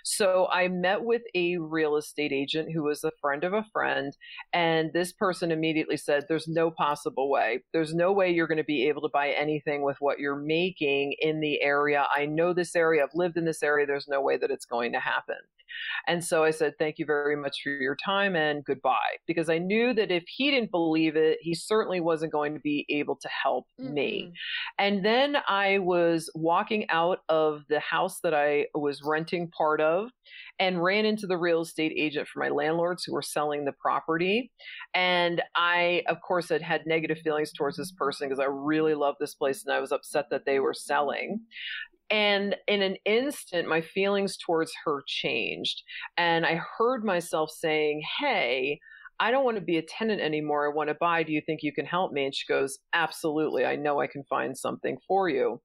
[0.05, 4.17] So I met with a real estate agent who was a friend of a friend.
[4.53, 7.61] And this person immediately said, There's no possible way.
[7.73, 11.15] There's no way you're going to be able to buy anything with what you're making
[11.21, 12.07] in the area.
[12.15, 13.03] I know this area.
[13.03, 13.87] I've lived in this area.
[13.87, 15.37] There's no way that it's going to happen.
[16.07, 19.17] And so I said, Thank you very much for your time and goodbye.
[19.27, 22.87] Because I knew that if he didn't believe it, he certainly wasn't going to be
[22.89, 23.95] able to help mm-hmm.
[23.95, 24.33] me.
[24.79, 30.11] And then I was walking out of the house that I was renting part of
[30.59, 34.51] and ran into the real estate agent for my landlords who were selling the property.
[34.95, 39.19] And I, of course, had had negative feelings towards this person because I really loved
[39.21, 41.41] this place and I was upset that they were selling.
[42.11, 45.83] And in an instant, my feelings towards her changed.
[46.17, 48.81] And I heard myself saying, Hey,
[49.21, 50.67] I don't want to be a tenant anymore.
[50.67, 51.23] I want to buy.
[51.23, 52.25] Do you think you can help me?
[52.25, 53.65] And she goes, Absolutely.
[53.65, 55.61] I know I can find something for you.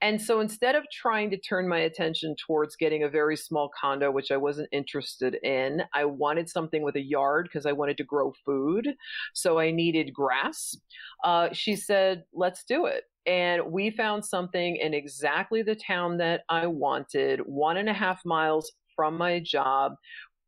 [0.00, 4.10] And so instead of trying to turn my attention towards getting a very small condo,
[4.10, 8.04] which I wasn't interested in, I wanted something with a yard because I wanted to
[8.04, 8.88] grow food.
[9.34, 10.76] So I needed grass.
[11.22, 13.04] Uh, she said, Let's do it.
[13.26, 18.20] And we found something in exactly the town that I wanted, one and a half
[18.24, 19.94] miles from my job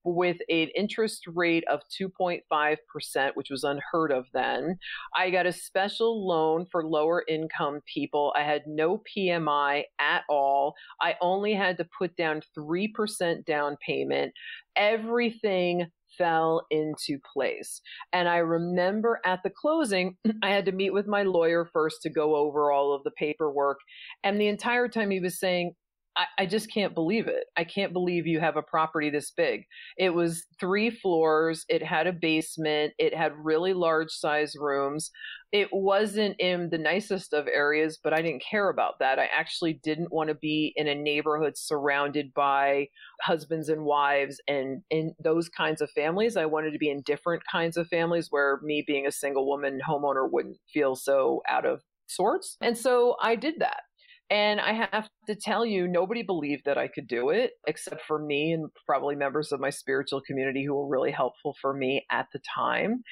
[0.07, 4.79] with an interest rate of 2.5%, which was unheard of then.
[5.17, 8.33] I got a special loan for lower income people.
[8.37, 10.75] I had no PMI at all.
[11.01, 14.33] I only had to put down 3% down payment.
[14.77, 15.87] Everything
[16.17, 17.81] fell into place.
[18.13, 22.11] And I remember at the closing, I had to meet with my lawyer first to
[22.11, 23.79] go over all of the paperwork.
[24.23, 25.75] And the entire time he was saying,
[26.17, 27.45] I, I, just can't believe it.
[27.57, 29.65] I can't believe you have a property this big.
[29.99, 31.65] It was three floors.
[31.69, 32.95] It had a basement.
[32.99, 35.11] It had really large size rooms.
[35.53, 39.19] It wasn't in the nicest of areas, but I didn't care about that.
[39.19, 42.89] I actually didn't want to be in a neighborhood surrounded by
[43.23, 46.37] husbands and wives and in those kinds of families.
[46.37, 49.81] I wanted to be in different kinds of families where me being a single woman
[49.87, 52.57] homeowner wouldn't feel so out of sorts.
[52.61, 53.83] And so I did that.
[54.29, 58.19] And I have to tell you, nobody believed that I could do it except for
[58.19, 62.27] me and probably members of my spiritual community who were really helpful for me at
[62.33, 63.03] the time.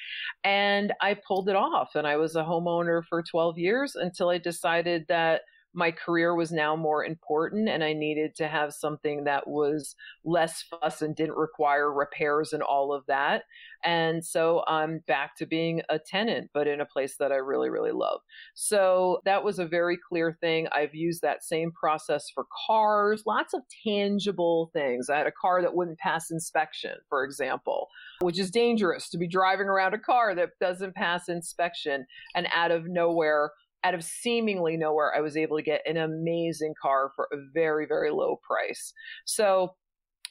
[0.43, 1.91] And I pulled it off.
[1.95, 5.43] And I was a homeowner for 12 years until I decided that
[5.75, 10.63] my career was now more important and I needed to have something that was less
[10.63, 13.43] fuss and didn't require repairs and all of that.
[13.85, 17.69] And so I'm back to being a tenant, but in a place that I really,
[17.69, 18.21] really love.
[18.55, 20.69] So that was a very clear thing.
[20.73, 25.11] I've used that same process for cars, lots of tangible things.
[25.11, 27.89] I had a car that wouldn't pass inspection, for example,
[28.21, 32.07] which is dangerous to be driving around a car that doesn't pass inspection.
[32.35, 33.51] And out of nowhere,
[33.85, 37.87] out of seemingly nowhere, I was able to get an amazing car for a very,
[37.87, 38.93] very low price.
[39.25, 39.75] So,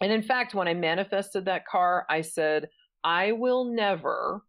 [0.02, 2.68] and in fact, when I manifested that car, I said,
[3.04, 4.42] I will never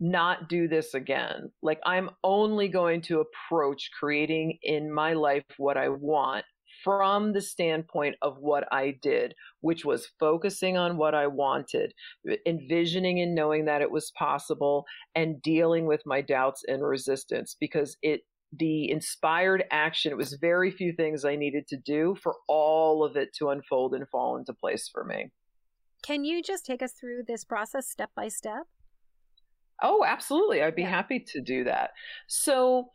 [0.00, 1.50] not do this again.
[1.62, 6.44] Like, I'm only going to approach creating in my life what I want
[6.84, 11.92] from the standpoint of what I did, which was focusing on what I wanted,
[12.46, 14.84] envisioning and knowing that it was possible,
[15.14, 18.20] and dealing with my doubts and resistance because it
[18.58, 23.16] the inspired action, it was very few things I needed to do for all of
[23.16, 25.30] it to unfold and fall into place for me.
[26.02, 28.64] Can you just take us through this process step by step?
[29.82, 30.62] Oh, absolutely.
[30.62, 30.90] I'd be yeah.
[30.90, 31.90] happy to do that.
[32.28, 32.88] So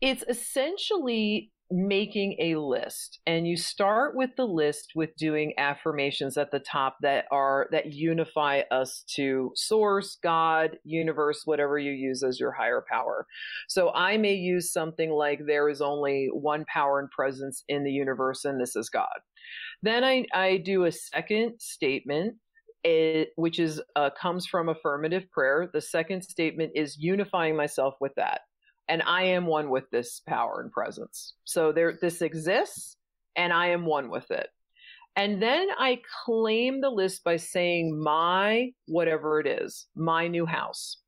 [0.00, 6.50] it's essentially making a list and you start with the list with doing affirmations at
[6.50, 12.40] the top that are that unify us to source god universe whatever you use as
[12.40, 13.26] your higher power.
[13.68, 17.92] So i may use something like there is only one power and presence in the
[17.92, 19.18] universe and this is god.
[19.82, 22.36] Then i, I do a second statement
[22.84, 25.68] it, which is uh, comes from affirmative prayer.
[25.72, 28.42] The second statement is unifying myself with that
[28.88, 31.34] and I am one with this power and presence.
[31.44, 32.96] So there, this exists,
[33.36, 34.48] and I am one with it.
[35.16, 40.98] And then I claim the list by saying my whatever it is, my new house.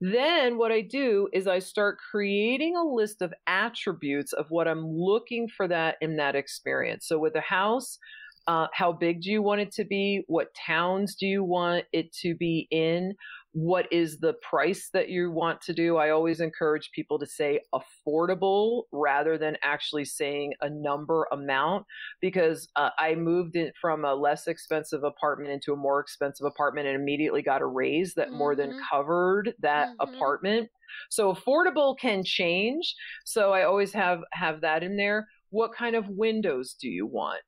[0.00, 4.86] Then what I do is I start creating a list of attributes of what I'm
[4.86, 7.06] looking for that in that experience.
[7.06, 7.98] So with a house,
[8.46, 10.22] uh, how big do you want it to be?
[10.26, 13.14] What towns do you want it to be in?
[13.54, 15.96] What is the price that you want to do.
[15.96, 21.86] I always encourage people to say affordable rather than actually saying a number amount
[22.20, 26.88] because uh, I moved in from a less expensive apartment into a more expensive apartment
[26.88, 28.38] and immediately got a raise that mm-hmm.
[28.38, 28.80] more than mm-hmm.
[28.90, 30.14] covered that mm-hmm.
[30.14, 30.68] apartment.
[31.10, 32.96] So affordable can change.
[33.24, 35.28] So I always have have that in there.
[35.50, 37.40] What kind of windows do you want?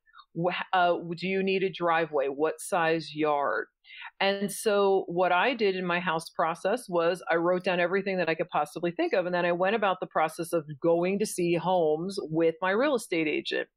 [0.71, 2.27] Uh, do you need a driveway?
[2.27, 3.67] What size yard?
[4.19, 8.29] And so what I did in my house process was I wrote down everything that
[8.29, 9.25] I could possibly think of.
[9.25, 12.95] And then I went about the process of going to see homes with my real
[12.95, 13.67] estate agent.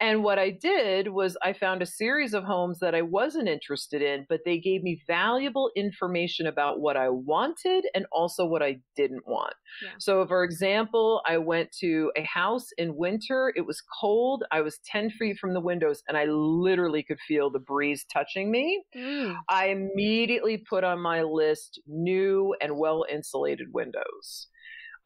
[0.00, 4.00] And what I did was I found a series of homes that I wasn't interested
[4.00, 8.78] in, but they gave me valuable information about what I wanted and also what I
[8.94, 9.54] didn't want.
[9.82, 9.90] Yeah.
[9.98, 13.52] So, for example, I went to a house in winter.
[13.56, 14.44] It was cold.
[14.52, 18.52] I was 10 feet from the windows and I literally could feel the breeze touching
[18.52, 18.84] me.
[18.96, 19.36] Mm.
[19.48, 24.48] I immediately put on my list new and well insulated windows.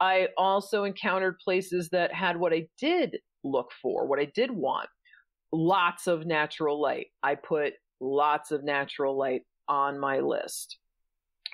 [0.01, 4.89] I also encountered places that had what I did look for, what I did want.
[5.53, 7.07] Lots of natural light.
[7.23, 10.79] I put lots of natural light on my list.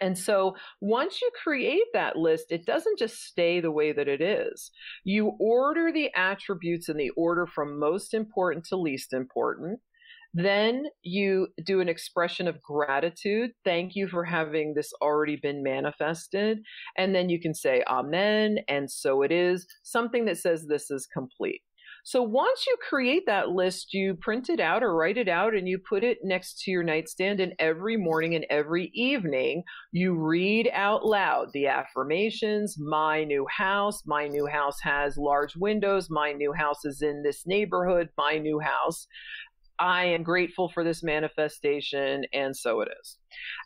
[0.01, 4.21] And so once you create that list, it doesn't just stay the way that it
[4.21, 4.71] is.
[5.05, 9.81] You order the attributes in the order from most important to least important.
[10.35, 13.51] Then you do an expression of gratitude.
[13.65, 16.59] Thank you for having this already been manifested.
[16.97, 18.59] And then you can say, Amen.
[18.69, 19.67] And so it is.
[19.83, 21.63] Something that says this is complete.
[22.05, 25.69] So once you create that list, you print it out or write it out and
[25.69, 27.39] you put it next to your nightstand.
[27.39, 29.63] And every morning and every evening,
[29.93, 36.09] you read out loud the affirmations My new house, my new house has large windows,
[36.09, 39.07] my new house is in this neighborhood, my new house.
[39.79, 43.19] I am grateful for this manifestation, and so it is.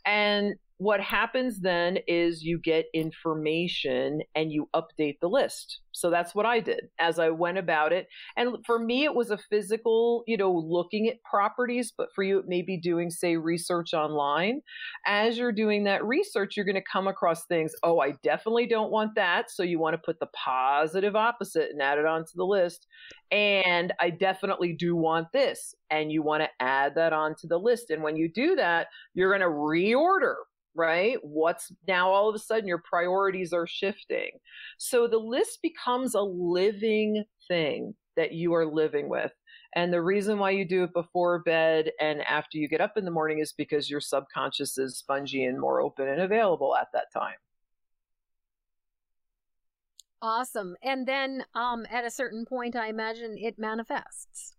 [0.05, 5.78] And what happens then is you get information and you update the list.
[5.93, 8.09] So that's what I did as I went about it.
[8.37, 12.39] And for me, it was a physical, you know, looking at properties, but for you,
[12.41, 14.62] it may be doing, say, research online.
[15.07, 17.72] As you're doing that research, you're going to come across things.
[17.85, 19.53] Oh, I definitely don't want that.
[19.53, 22.89] So you want to put the positive opposite and add it onto the list.
[23.30, 25.76] And I definitely do want this.
[25.91, 27.91] And you want to add that onto the list.
[27.91, 30.35] And when you do that, you're going to reorder
[30.75, 31.18] right?
[31.23, 34.31] What's now all of a sudden your priorities are shifting.
[34.79, 39.33] So the list becomes a living thing that you are living with.
[39.75, 43.05] And the reason why you do it before bed and after you get up in
[43.05, 47.07] the morning is because your subconscious is spongy and more open and available at that
[47.12, 47.37] time.
[50.20, 50.77] Awesome.
[50.83, 54.55] And then um, at a certain point, I imagine it manifests.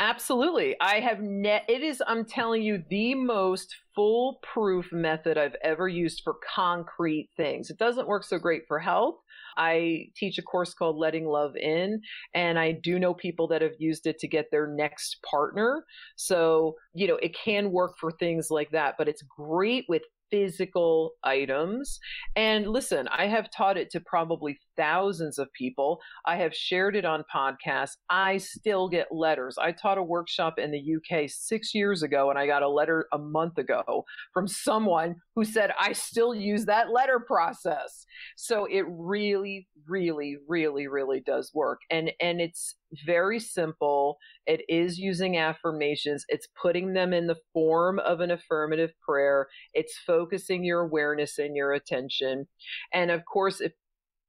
[0.00, 0.76] Absolutely.
[0.80, 6.22] I have net it is I'm telling you the most foolproof method I've ever used
[6.24, 7.70] for concrete things.
[7.70, 9.16] It doesn't work so great for health.
[9.56, 12.00] I teach a course called Letting Love In,
[12.34, 15.84] and I do know people that have used it to get their next partner.
[16.16, 21.12] So, you know, it can work for things like that, but it's great with physical
[21.22, 21.98] items.
[22.34, 26.00] And listen, I have taught it to probably thousands of people.
[26.26, 27.96] I have shared it on podcasts.
[28.08, 29.56] I still get letters.
[29.60, 33.06] I taught a workshop in the UK six years ago, and I got a letter
[33.12, 38.06] a month ago from someone who said, I still use that letter process.
[38.36, 41.80] So it really, really, really, really does work.
[41.90, 44.18] And, and it's very simple.
[44.46, 46.24] It is using affirmations.
[46.28, 49.48] It's putting them in the form of an affirmative prayer.
[49.72, 52.46] It's focusing your awareness and your attention.
[52.92, 53.72] And of course, if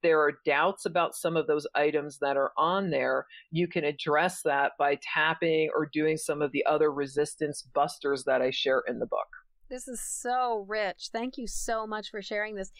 [0.04, 4.42] there are doubts about some of those items that are on there, you can address
[4.42, 8.98] that by tapping or doing some of the other resistance busters that I share in
[8.98, 9.26] the book.
[9.70, 11.08] This is so rich.
[11.10, 12.70] Thank you so much for sharing this.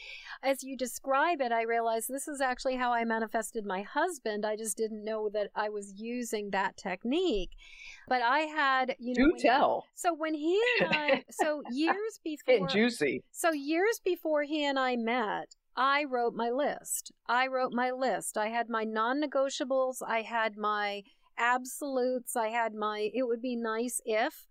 [0.42, 4.44] As you describe it, I realize this is actually how I manifested my husband.
[4.44, 7.52] I just didn't know that I was using that technique.
[8.06, 9.86] But I had, you know, do tell.
[9.94, 13.24] so when he and I, so years before, juicy.
[13.32, 17.12] So years before he and I met, I wrote my list.
[17.26, 18.38] I wrote my list.
[18.38, 19.96] I had my non negotiables.
[20.06, 21.02] I had my
[21.36, 22.36] absolutes.
[22.36, 24.46] I had my, it would be nice if.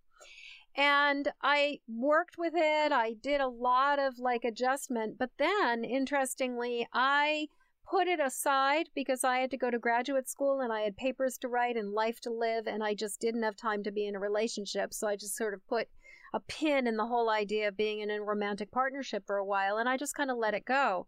[0.75, 2.91] And I worked with it.
[2.91, 5.17] I did a lot of like adjustment.
[5.17, 7.47] But then, interestingly, I
[7.89, 11.37] put it aside because I had to go to graduate school and I had papers
[11.39, 12.65] to write and life to live.
[12.65, 14.93] And I just didn't have time to be in a relationship.
[14.93, 15.87] So I just sort of put
[16.33, 19.77] a pin in the whole idea of being in a romantic partnership for a while,
[19.77, 21.07] and I just kind of let it go.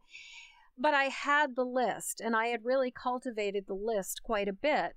[0.77, 4.95] But I had the list, and I had really cultivated the list quite a bit.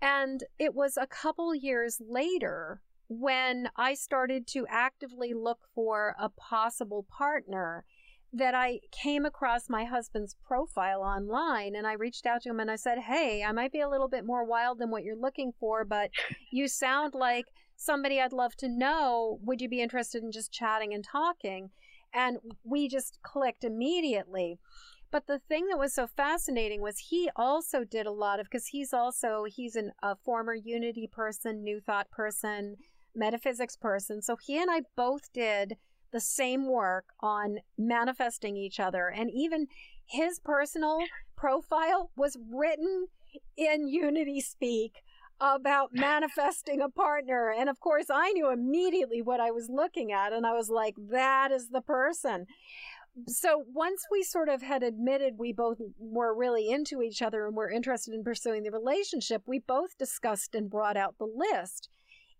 [0.00, 6.28] And it was a couple years later when I started to actively look for a
[6.28, 7.84] possible partner
[8.32, 12.70] that I came across my husband's profile online and I reached out to him and
[12.70, 15.52] I said, Hey, I might be a little bit more wild than what you're looking
[15.58, 16.10] for, but
[16.52, 17.46] you sound like
[17.78, 19.38] somebody I'd love to know.
[19.42, 21.70] Would you be interested in just chatting and talking?
[22.12, 24.58] And we just clicked immediately.
[25.10, 28.66] But the thing that was so fascinating was he also did a lot of because
[28.66, 32.76] he's also he's an, a former Unity person, New Thought person,
[33.14, 34.20] metaphysics person.
[34.20, 35.76] So he and I both did
[36.12, 39.08] the same work on manifesting each other.
[39.08, 39.66] And even
[40.04, 40.98] his personal
[41.36, 43.06] profile was written
[43.56, 45.02] in Unity speak
[45.40, 47.54] about manifesting a partner.
[47.56, 50.32] And of course, I knew immediately what I was looking at.
[50.32, 52.46] And I was like, that is the person.
[53.26, 57.56] So once we sort of had admitted we both were really into each other and
[57.56, 61.88] were interested in pursuing the relationship, we both discussed and brought out the list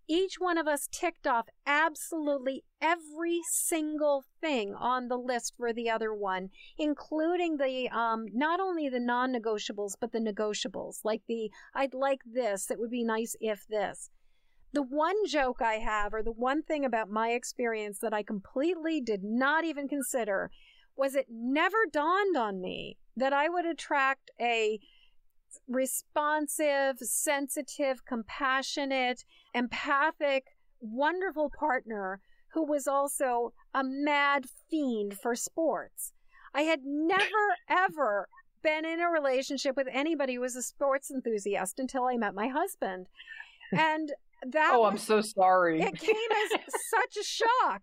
[0.09, 5.89] each one of us ticked off absolutely every single thing on the list for the
[5.89, 6.49] other one,
[6.79, 12.21] including the um, not only the non negotiables, but the negotiables, like the I'd like
[12.25, 14.09] this, it would be nice if this.
[14.73, 19.01] The one joke I have, or the one thing about my experience that I completely
[19.01, 20.49] did not even consider,
[20.95, 24.79] was it never dawned on me that I would attract a
[25.67, 30.45] responsive, sensitive, compassionate, empathic,
[30.79, 32.19] wonderful partner
[32.53, 36.13] who was also a mad fiend for sports.
[36.53, 37.25] I had never,
[37.69, 38.27] ever
[38.63, 42.47] been in a relationship with anybody who was a sports enthusiast until I met my
[42.47, 43.07] husband.
[43.71, 44.11] And
[44.47, 45.79] that Oh, was, I'm so sorry.
[45.81, 47.81] it came as such a shock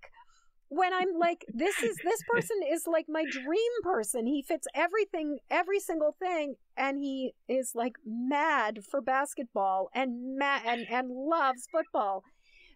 [0.68, 4.26] when I'm like, this is this person is like my dream person.
[4.26, 10.62] He fits everything, every single thing, and he is like mad for basketball and mad
[10.66, 12.24] and, and loves football.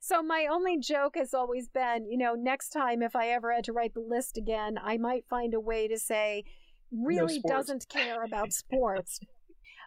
[0.01, 3.65] So my only joke has always been, you know, next time if I ever had
[3.65, 6.45] to write the list again, I might find a way to say
[6.91, 7.55] really sports.
[7.57, 9.21] doesn't care about sports.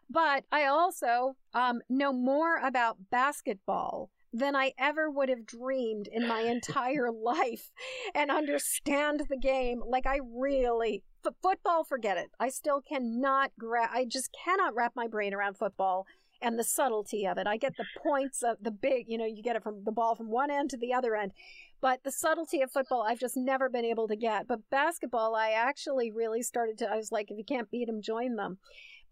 [0.10, 6.28] but I also um, know more about basketball than I ever would have dreamed in
[6.28, 7.72] my entire life
[8.16, 9.82] and understand the game.
[9.86, 12.32] Like, I really, f- football, forget it.
[12.40, 16.08] I still cannot grab, I just cannot wrap my brain around football
[16.42, 17.48] and the subtlety of it.
[17.48, 20.16] I get the points of the big, you know, you get it from the ball
[20.16, 21.32] from one end to the other end.
[21.80, 24.48] But the subtlety of football, I've just never been able to get.
[24.48, 28.02] But basketball, I actually really started to, I was like, if you can't beat them,
[28.02, 28.58] join them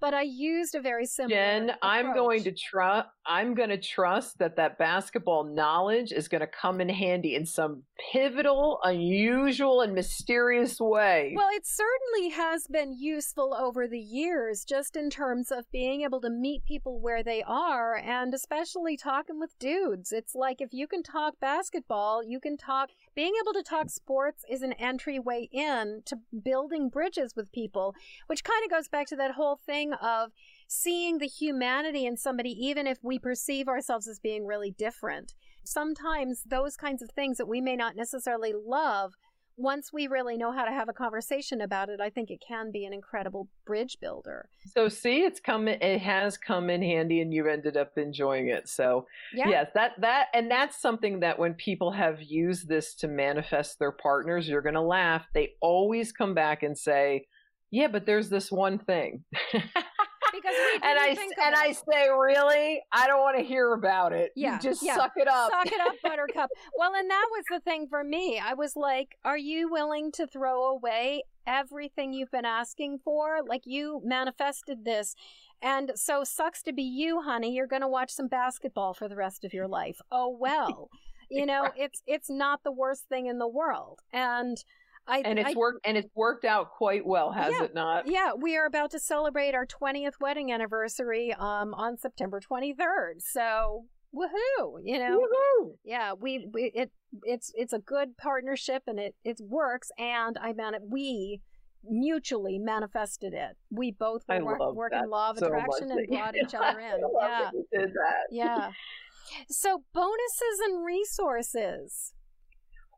[0.02, 1.36] but I used a very similar.
[1.36, 2.56] Jen, I'm going approach.
[2.56, 3.08] to trust.
[3.26, 7.46] I'm going to trust that that basketball knowledge is going to come in handy in
[7.46, 11.34] some pivotal, unusual, and mysterious way.
[11.36, 16.20] Well, it certainly has been useful over the years, just in terms of being able
[16.22, 20.12] to meet people where they are, and especially talking with dudes.
[20.12, 22.90] It's like if you can talk basketball, you can talk.
[23.14, 27.94] Being able to talk sports is an entryway in to building bridges with people,
[28.28, 30.32] which kind of goes back to that whole thing of
[30.68, 35.34] seeing the humanity in somebody, even if we perceive ourselves as being really different.
[35.64, 39.14] Sometimes those kinds of things that we may not necessarily love,
[39.58, 42.72] once we really know how to have a conversation about it, I think it can
[42.72, 44.50] be an incredible bridge builder.
[44.74, 45.68] So see, it's come.
[45.68, 48.68] It has come in handy, and you've ended up enjoying it.
[48.70, 49.50] So Yeah.
[49.50, 53.92] yes, that that and that's something that when people have used this to manifest their
[53.92, 55.26] partners, you're going to laugh.
[55.34, 57.28] They always come back and say,
[57.70, 59.24] "Yeah, but there's this one thing."
[60.32, 64.14] Because we and I think and I say, really, I don't want to hear about
[64.14, 64.32] it.
[64.36, 64.96] Yeah, you just yeah.
[64.96, 65.52] suck it up.
[65.52, 66.50] Suck it up, buttercup.
[66.78, 68.40] Well, and that was the thing for me.
[68.44, 73.40] I was like, are you willing to throw away everything you've been asking for?
[73.46, 75.16] Like, you manifested this.
[75.62, 77.54] And so, sucks to be you, honey.
[77.54, 80.00] You're going to watch some basketball for the rest of your life.
[80.12, 80.90] Oh, well.
[81.34, 84.02] You know, it's it's not the worst thing in the world.
[84.12, 84.62] And
[85.08, 88.08] I and it's I- worked and it's worked out quite well, has Yeah, it not?
[88.08, 93.22] yeah, we are about to celebrate our 20th wedding anniversary um on September 23rd.
[93.22, 93.86] So,
[94.16, 95.20] woohoo, you know.
[95.20, 95.72] Woohoo!
[95.84, 96.92] Yeah, we, we it
[97.24, 101.42] it's it's a good partnership and it it works and I man we
[101.84, 103.58] mutually manifested it.
[103.72, 106.80] We both were I wor- love working law of so attraction and brought each other
[106.80, 107.02] in.
[107.20, 107.40] Yeah.
[107.44, 108.28] that you did that.
[108.30, 108.72] Yeah.
[109.50, 112.14] So bonuses and resources.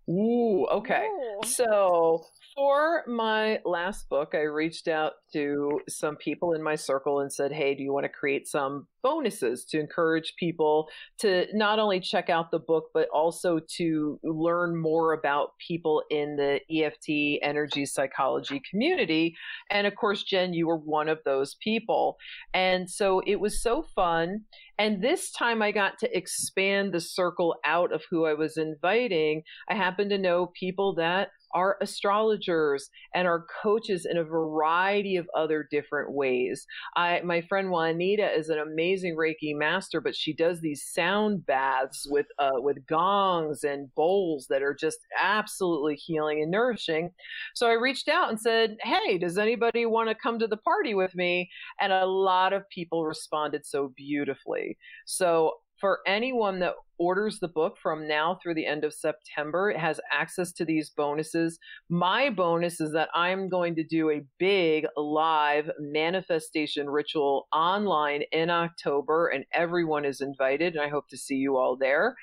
[0.10, 1.08] Ooh, okay.
[1.08, 1.42] Ooh.
[1.46, 2.26] So
[2.56, 7.52] for my last book, I reached out to some people in my circle and said,
[7.52, 10.88] "Hey, do you want to create some bonuses to encourage people
[11.20, 16.38] to not only check out the book, but also to learn more about people in
[16.38, 19.36] the EFT energy psychology community.
[19.70, 22.18] And of course, Jen, you were one of those people.
[22.54, 24.42] And so it was so fun.
[24.80, 29.44] And this time I got to expand the circle out of who I was inviting.
[29.70, 35.30] I happen to know people that are astrologers and are coaches in a variety of
[35.36, 36.66] other different ways.
[36.96, 42.08] I, my friend Juanita is an amazing Reiki master, but she does these sound baths
[42.10, 47.12] with uh, with gongs and bowls that are just absolutely healing and nourishing.
[47.54, 50.94] So I reached out and said, "Hey, does anybody want to come to the party
[50.94, 51.50] with me?"
[51.80, 54.78] And a lot of people responded so beautifully.
[55.06, 59.78] So for anyone that orders the book from now through the end of September, it
[59.78, 61.60] has access to these bonuses.
[61.90, 68.50] My bonus is that I'm going to do a big live manifestation ritual online in
[68.50, 70.76] October, and everyone is invited.
[70.76, 72.16] And I hope to see you all there.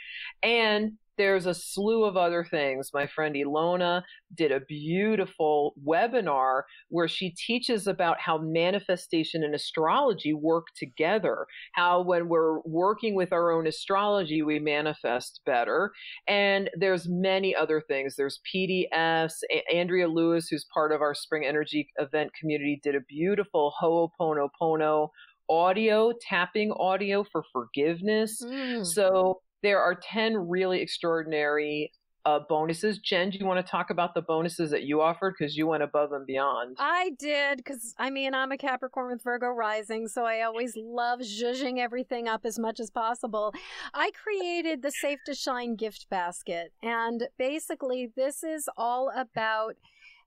[0.43, 2.93] And there's a slew of other things.
[2.95, 4.03] My friend Ilona
[4.35, 11.47] did a beautiful webinar where she teaches about how manifestation and astrology work together.
[11.75, 15.93] How when we're working with our own astrology, we manifest better.
[16.27, 18.17] And there's many other things.
[18.17, 19.35] There's PDFs.
[19.53, 25.09] A- Andrea Lewis, who's part of our Spring Energy event community, did a beautiful Ho'oponopono
[25.51, 28.43] audio, tapping audio for forgiveness.
[28.43, 28.87] Mm.
[28.87, 31.93] So there are 10 really extraordinary
[32.27, 32.99] uh, bonuses.
[32.99, 35.35] Jen, do you want to talk about the bonuses that you offered?
[35.39, 36.77] Because you went above and beyond.
[36.79, 41.21] I did, because I mean, I'm a Capricorn with Virgo rising, so I always love
[41.21, 43.55] zhuzhing everything up as much as possible.
[43.95, 49.77] I created the Safe to Shine gift basket, and basically, this is all about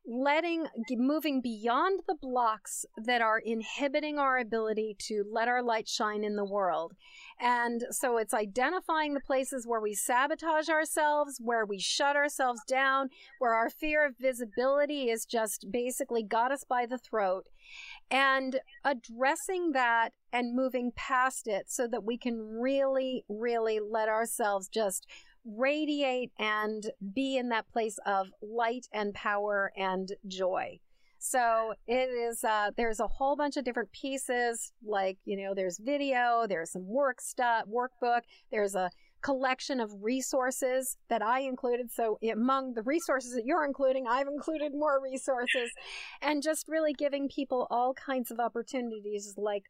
[0.05, 6.23] letting moving beyond the blocks that are inhibiting our ability to let our light shine
[6.23, 6.93] in the world.
[7.39, 13.09] And so it's identifying the places where we sabotage ourselves where we shut ourselves down
[13.39, 17.47] where our fear of visibility is just basically got us by the throat
[18.11, 24.67] and addressing that and moving past it so that we can really really let ourselves
[24.67, 25.07] just
[25.45, 30.79] radiate and be in that place of light and power and joy.
[31.19, 35.77] So it is, uh, there's a whole bunch of different pieces, like, you know, there's
[35.77, 38.21] video, there's some work stuff, workbook,
[38.51, 38.89] there's a
[39.21, 41.91] collection of resources that I included.
[41.91, 45.71] So among the resources that you're including, I've included more resources
[46.21, 49.63] and just really giving people all kinds of opportunities like,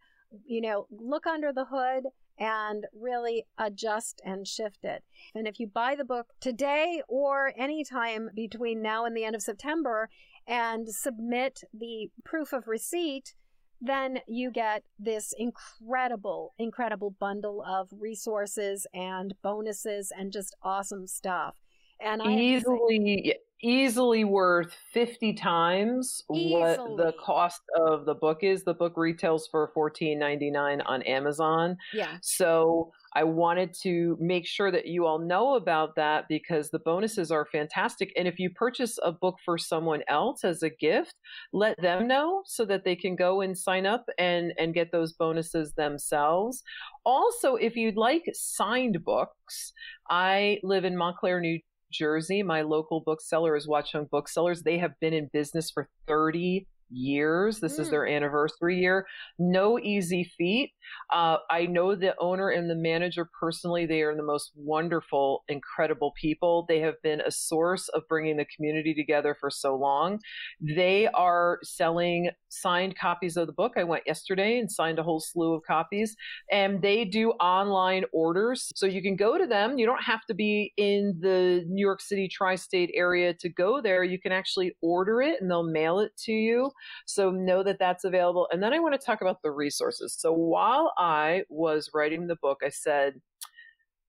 [0.46, 2.06] you know, look under the hood
[2.38, 5.04] and really adjust and shift it.
[5.36, 9.42] And if you buy the book today or anytime between now and the end of
[9.42, 10.10] September
[10.48, 13.34] and submit the proof of receipt,
[13.80, 21.56] then you get this incredible, incredible bundle of resources and bonuses and just awesome stuff.
[22.04, 26.54] And I easily easily worth 50 times easily.
[26.54, 28.64] what the cost of the book is.
[28.66, 31.78] The book retails for $14.99 on Amazon.
[31.94, 32.18] Yeah.
[32.22, 37.32] So I wanted to make sure that you all know about that because the bonuses
[37.32, 38.12] are fantastic.
[38.18, 41.16] And if you purchase a book for someone else as a gift,
[41.54, 45.14] let them know so that they can go and sign up and, and get those
[45.14, 46.64] bonuses themselves.
[47.06, 49.72] Also, if you'd like signed books,
[50.10, 51.60] I live in Montclair, New
[51.94, 52.44] Jersey.
[52.44, 54.64] My local bookseller is Watchung Booksellers.
[54.64, 57.60] They have been in business for 30 years.
[57.60, 57.80] This mm.
[57.82, 59.06] is their anniversary year.
[59.40, 60.72] No easy feat.
[61.12, 63.86] Uh, I know the owner and the manager personally.
[63.86, 66.66] They are the most wonderful, incredible people.
[66.68, 70.20] They have been a source of bringing the community together for so long.
[70.60, 73.74] They are selling signed copies of the book.
[73.78, 76.16] I went yesterday and signed a whole slew of copies,
[76.52, 78.72] and they do online orders.
[78.76, 79.78] So you can go to them.
[79.78, 83.82] You don't have to be in the New York City tri state area to go
[83.82, 84.04] there.
[84.04, 86.72] You can actually order it and they'll mail it to you.
[87.06, 88.48] So know that that's available.
[88.52, 90.16] And then I want to talk about the resources.
[90.18, 93.16] So while I was writing the book, I said,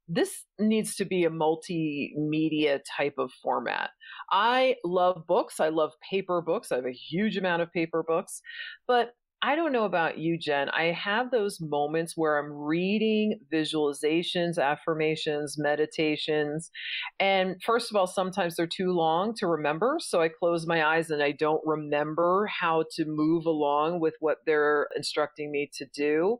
[0.06, 3.90] this needs to be a multimedia type of format.
[4.30, 5.60] I love books.
[5.60, 6.70] I love paper books.
[6.70, 8.42] I have a huge amount of paper books,
[8.86, 9.14] but
[9.44, 10.70] I don't know about you, Jen.
[10.70, 16.70] I have those moments where I'm reading visualizations, affirmations, meditations.
[17.20, 19.98] And first of all, sometimes they're too long to remember.
[20.00, 24.38] So I close my eyes and I don't remember how to move along with what
[24.46, 26.38] they're instructing me to do.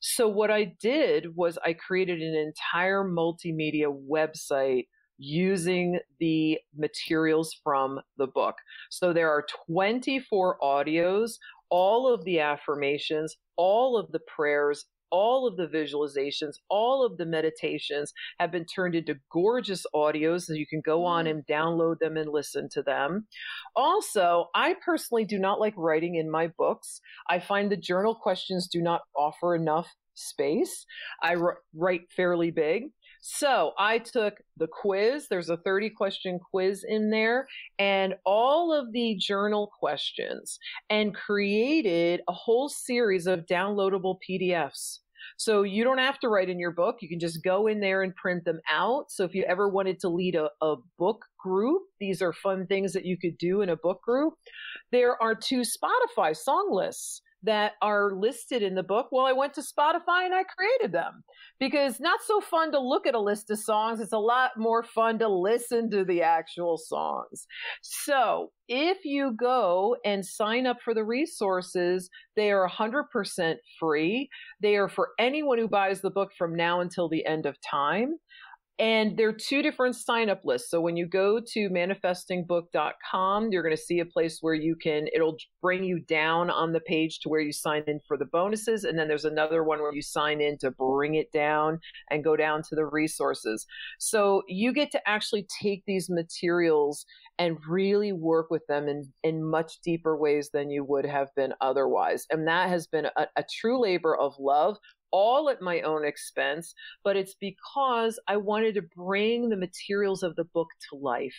[0.00, 4.84] So what I did was I created an entire multimedia website
[5.18, 8.54] using the materials from the book.
[8.90, 11.32] So there are 24 audios
[11.70, 17.26] all of the affirmations, all of the prayers, all of the visualizations, all of the
[17.26, 21.30] meditations have been turned into gorgeous audios so you can go on mm.
[21.30, 23.26] and download them and listen to them.
[23.74, 27.00] Also, I personally do not like writing in my books.
[27.28, 30.84] I find the journal questions do not offer enough space.
[31.22, 31.36] I
[31.74, 32.90] write fairly big.
[33.20, 35.26] So I took the quiz.
[35.28, 37.46] There's a 30 question quiz in there
[37.78, 40.58] and all of the journal questions
[40.88, 45.00] and created a whole series of downloadable PDFs.
[45.36, 46.96] So you don't have to write in your book.
[47.00, 49.10] You can just go in there and print them out.
[49.10, 52.92] So if you ever wanted to lead a, a book group, these are fun things
[52.92, 54.34] that you could do in a book group.
[54.90, 59.08] There are two Spotify song lists that are listed in the book.
[59.12, 61.22] Well, I went to Spotify and I created them
[61.60, 64.00] because not so fun to look at a list of songs.
[64.00, 67.46] It's a lot more fun to listen to the actual songs.
[67.82, 74.28] So if you go and sign up for the resources, they are 100% free.
[74.60, 78.14] They are for anyone who buys the book from now until the end of time.
[78.78, 80.70] And there are two different sign up lists.
[80.70, 85.08] So when you go to manifestingbook.com, you're going to see a place where you can,
[85.12, 88.84] it'll bring you down on the page to where you sign in for the bonuses.
[88.84, 92.36] And then there's another one where you sign in to bring it down and go
[92.36, 93.66] down to the resources.
[93.98, 97.04] So you get to actually take these materials
[97.38, 101.52] and really work with them in, in much deeper ways than you would have been
[101.60, 102.26] otherwise.
[102.30, 104.76] And that has been a, a true labor of love
[105.10, 110.36] all at my own expense, but it's because I wanted to bring the materials of
[110.36, 111.36] the book to life.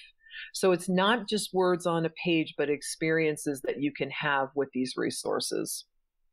[0.53, 4.69] So it's not just words on a page, but experiences that you can have with
[4.73, 5.85] these resources.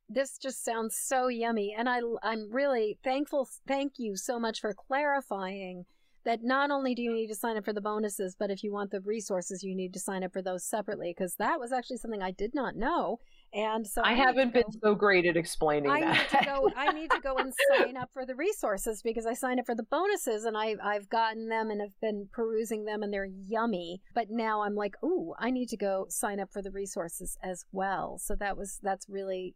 [0.08, 1.74] This just sounds so yummy.
[1.76, 3.48] And I, I'm really thankful.
[3.66, 5.84] Thank you so much for clarifying
[6.24, 8.72] that not only do you need to sign up for the bonuses, but if you
[8.72, 11.14] want the resources, you need to sign up for those separately.
[11.16, 13.18] Because that was actually something I did not know.
[13.54, 16.32] And so I, I haven't been so great at explaining I that.
[16.32, 19.34] Need to go, I need to go and sign up for the resources because I
[19.34, 23.02] signed up for the bonuses and I, I've gotten them and have been perusing them
[23.02, 24.02] and they're yummy.
[24.14, 27.64] But now I'm like, ooh, I need to go sign up for the resources as
[27.72, 28.18] well.
[28.18, 29.54] So that was, that's really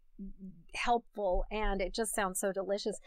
[0.74, 2.98] helpful and it just sounds so delicious.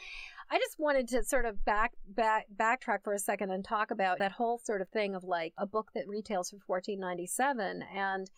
[0.51, 4.19] I just wanted to sort of back back backtrack for a second and talk about
[4.19, 7.83] that whole sort of thing of like a book that retails for fourteen ninety seven
[7.95, 8.29] and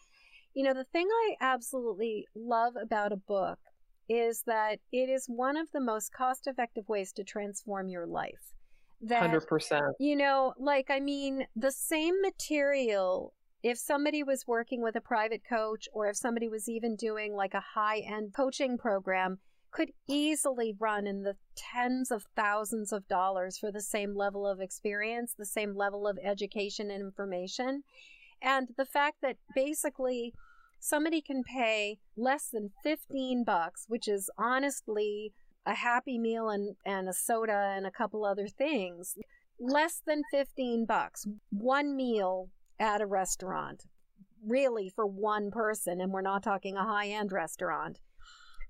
[0.56, 3.60] you know, the thing I absolutely love about a book
[4.08, 8.54] is that it is one of the most cost effective ways to transform your life.
[9.02, 9.82] That, 100%.
[10.00, 13.34] You know, like, I mean, the same material,
[13.64, 17.54] if somebody was working with a private coach or if somebody was even doing like
[17.54, 19.40] a high end coaching program,
[19.72, 24.62] could easily run in the tens of thousands of dollars for the same level of
[24.62, 27.84] experience, the same level of education and information.
[28.42, 30.34] And the fact that basically
[30.86, 35.34] somebody can pay less than 15 bucks, which is honestly
[35.66, 39.16] a happy meal and, and a soda and a couple other things.
[39.60, 43.86] Less than 15 bucks, one meal at a restaurant,
[44.46, 48.00] really for one person, and we're not talking a high end restaurant.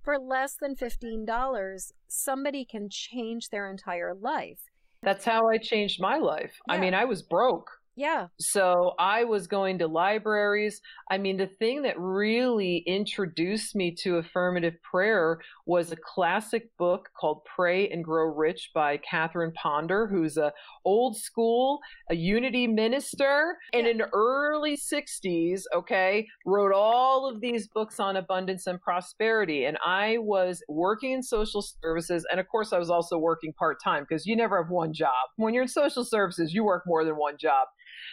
[0.01, 4.59] For less than $15, somebody can change their entire life.
[5.01, 6.53] That's how I changed my life.
[6.67, 6.75] Yeah.
[6.75, 7.71] I mean, I was broke.
[7.97, 8.27] Yeah.
[8.39, 10.81] So I was going to libraries.
[11.09, 17.09] I mean, the thing that really introduced me to affirmative prayer was a classic book
[17.17, 20.51] called Pray and Grow Rich by Catherine Ponder, who's a
[20.83, 21.79] old school,
[22.09, 28.17] a unity minister, and in the early 60s, okay, wrote all of these books on
[28.17, 29.63] abundance and prosperity.
[29.65, 32.25] And I was working in social services.
[32.29, 35.13] And of course, I was also working part time because you never have one job.
[35.37, 37.67] When you're in social services, you work more than one job.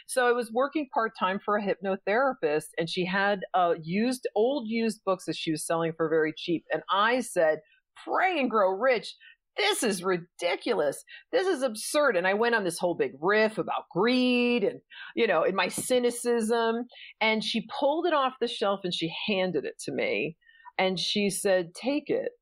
[0.06, 4.68] So I was working part time for a hypnotherapist, and she had uh, used old
[4.68, 6.64] used books that she was selling for very cheap.
[6.72, 7.60] And I said,
[8.04, 9.14] "Pray and grow rich."
[9.56, 11.04] This is ridiculous.
[11.30, 12.16] This is absurd.
[12.16, 14.80] And I went on this whole big riff about greed and,
[15.14, 16.86] you know, in my cynicism.
[17.20, 20.36] And she pulled it off the shelf and she handed it to me.
[20.78, 22.32] And she said, Take it.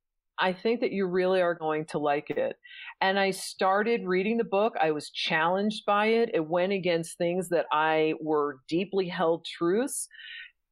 [0.41, 2.57] I think that you really are going to like it.
[3.01, 4.75] And I started reading the book.
[4.81, 6.31] I was challenged by it.
[6.33, 10.09] It went against things that I were deeply held truths.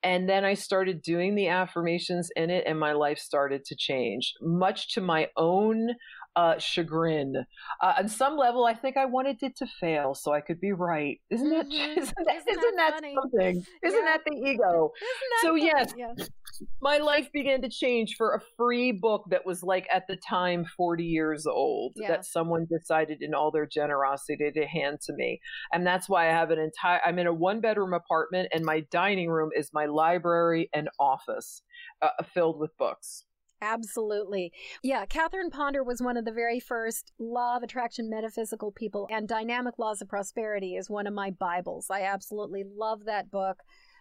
[0.03, 4.33] And then I started doing the affirmations in it, and my life started to change,
[4.41, 5.89] much to my own
[6.37, 7.35] uh, chagrin.
[7.81, 10.73] Uh, on some level, I think I wanted it to fail so I could be
[10.73, 11.21] right.
[11.31, 11.73] Isn't that mm-hmm.
[12.01, 13.65] isn't that, isn't isn't that, that something?
[13.85, 14.93] Isn't that the ego?
[15.01, 15.65] That so funny?
[15.65, 16.13] yes, yeah.
[16.81, 20.65] my life began to change for a free book that was like at the time
[20.77, 22.09] 40 years old yeah.
[22.09, 25.41] that someone decided in all their generosity to hand to me.
[25.73, 28.81] And that's why I have an entire I'm in a one bedroom apartment and my
[28.91, 31.63] dining room is my library and office
[32.03, 33.25] uh, filled with books.
[33.61, 34.53] Absolutely.
[34.83, 39.27] Yeah, Catherine Ponder was one of the very first law of attraction metaphysical people, and
[39.27, 41.89] Dynamic Laws of Prosperity is one of my Bibles.
[41.91, 43.59] I absolutely love that book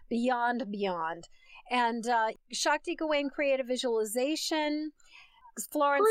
[0.09, 1.27] beyond, beyond.
[1.71, 4.91] And uh, Shakti Gawain Creative Visualization,
[5.71, 6.07] Florence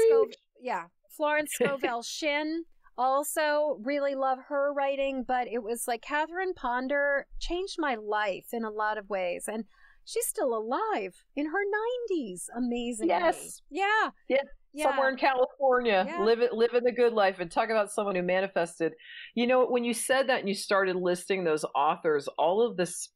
[0.60, 0.86] yeah,
[1.16, 2.64] Florence Scovel Shinn.
[2.98, 8.64] Also, really love her writing, but it was like Catherine Ponder changed my life in
[8.64, 9.44] a lot of ways.
[9.46, 9.64] And
[10.06, 11.62] she's still alive in her
[12.10, 12.48] 90s.
[12.56, 13.08] Amazing.
[13.08, 13.60] Yes.
[13.70, 14.10] Yeah.
[14.28, 14.38] Yeah.
[14.72, 14.84] Yeah.
[14.84, 16.22] Somewhere in California, Yeah.
[16.22, 18.92] live it, living the good life, and talk about someone who manifested.
[19.34, 23.08] You know, when you said that and you started listing those authors, all of this,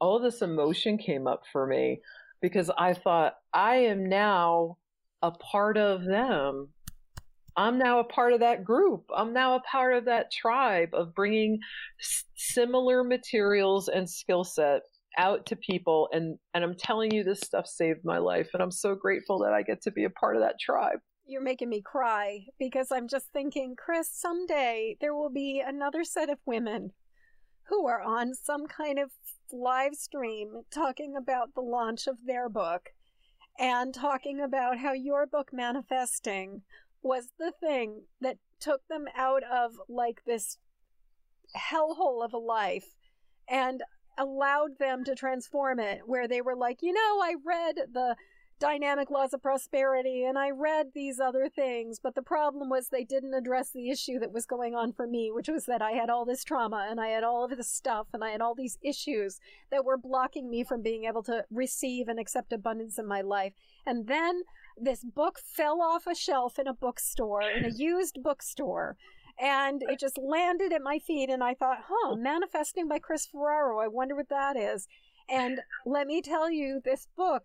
[0.00, 2.00] all of this emotion came up for me
[2.42, 4.76] because I thought I am now
[5.22, 6.68] a part of them.
[7.56, 9.04] I'm now a part of that group.
[9.14, 11.58] I'm now a part of that tribe of bringing
[11.98, 14.82] s- similar materials and skill set
[15.18, 18.70] out to people and and I'm telling you this stuff saved my life and I'm
[18.70, 21.00] so grateful that I get to be a part of that tribe.
[21.26, 26.28] You're making me cry because I'm just thinking, Kris, someday there will be another set
[26.28, 26.92] of women
[27.68, 29.10] who are on some kind of
[29.52, 32.90] live stream talking about the launch of their book
[33.58, 36.62] and talking about how your book manifesting
[37.02, 40.58] was the thing that took them out of like this
[41.56, 42.94] hellhole of a life
[43.48, 43.82] and
[44.20, 48.14] allowed them to transform it where they were like you know i read the
[48.58, 53.04] dynamic laws of prosperity and i read these other things but the problem was they
[53.04, 56.10] didn't address the issue that was going on for me which was that i had
[56.10, 58.76] all this trauma and i had all of this stuff and i had all these
[58.82, 59.40] issues
[59.70, 63.54] that were blocking me from being able to receive and accept abundance in my life.
[63.86, 64.42] And then
[64.80, 68.96] this book fell off a shelf in a bookstore in a used bookstore
[69.40, 73.78] and it just landed at my feet and i thought huh manifesting by Kris Ferraro
[73.80, 74.86] i wonder what that is
[75.28, 77.44] and let me tell you this book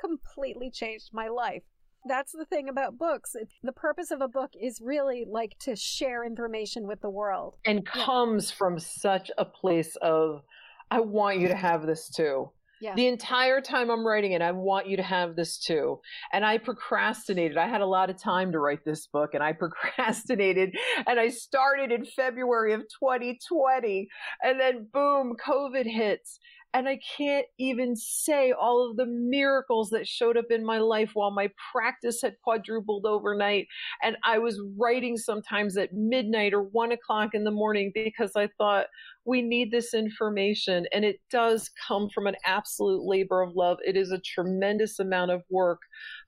[0.00, 1.62] completely changed my life
[2.08, 5.74] that's the thing about books it, the purpose of a book is really like to
[5.74, 8.04] share information with the world And Yeah.
[8.04, 10.42] comes from such a place of
[10.90, 12.50] I want you to have this too.
[12.80, 12.94] Yeah.
[12.94, 16.00] The entire time I'm writing it, I want you to have this too.
[16.32, 17.56] And I procrastinated.
[17.56, 20.74] I had a lot of time to write this book and I procrastinated
[21.06, 24.08] and I started in February of 2020
[24.42, 26.38] and then boom, COVID hits.
[26.74, 31.12] And I can't even say all of the miracles that showed up in my life
[31.14, 33.68] while my practice had quadrupled overnight.
[34.02, 38.48] And I was writing sometimes at midnight or one o'clock in the morning because I
[38.58, 38.86] thought,
[39.28, 40.86] we need this information.
[40.90, 43.76] And it does come from an absolute labor of love.
[43.86, 45.82] It is a tremendous amount of work.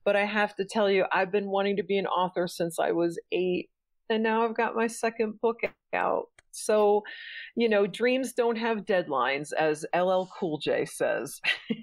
[0.04, 2.92] But I have to tell you, I've been wanting to be an author since I
[2.92, 3.70] was eight.
[4.10, 5.60] And now I've got my second book
[5.94, 6.26] out.
[6.52, 7.02] So,
[7.54, 11.40] you know, dreams don't have deadlines, as LL Cool J says.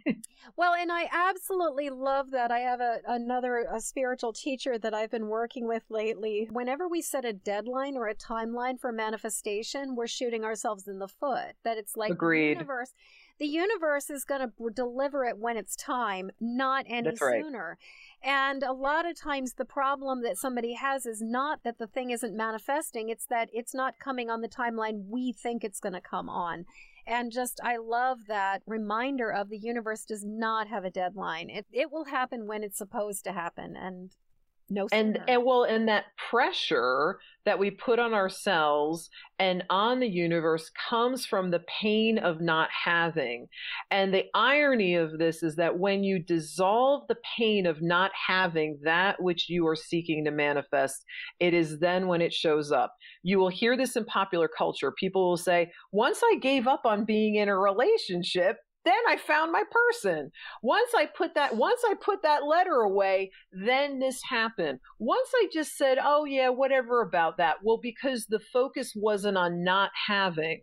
[0.55, 2.51] Well, and I absolutely love that.
[2.51, 6.47] I have a, another a spiritual teacher that I've been working with lately.
[6.51, 11.07] Whenever we set a deadline or a timeline for manifestation, we're shooting ourselves in the
[11.07, 11.53] foot.
[11.63, 12.55] That it's like Agreed.
[12.55, 12.93] the universe.
[13.39, 17.43] The universe is going to deliver it when it's time, not any right.
[17.43, 17.77] sooner.
[18.23, 22.09] And a lot of times, the problem that somebody has is not that the thing
[22.09, 26.01] isn't manifesting; it's that it's not coming on the timeline we think it's going to
[26.01, 26.65] come on.
[27.05, 31.49] And just, I love that reminder of the universe does not have a deadline.
[31.49, 34.11] It, it will happen when it's supposed to happen, and
[34.69, 39.09] no and and well and that pressure that we put on ourselves
[39.39, 43.47] and on the universe comes from the pain of not having.
[43.89, 48.77] And the irony of this is that when you dissolve the pain of not having
[48.83, 51.05] that which you are seeking to manifest
[51.39, 52.93] it is then when it shows up.
[53.23, 54.91] You will hear this in popular culture.
[54.91, 58.57] People will say once i gave up on being in a relationship
[58.87, 60.31] then I found my person.
[60.63, 64.79] Once I put that once I put that letter away, then this happened.
[64.99, 69.63] Once I just said, "Oh yeah, whatever about that." Well, because the focus wasn't on
[69.63, 70.61] not having.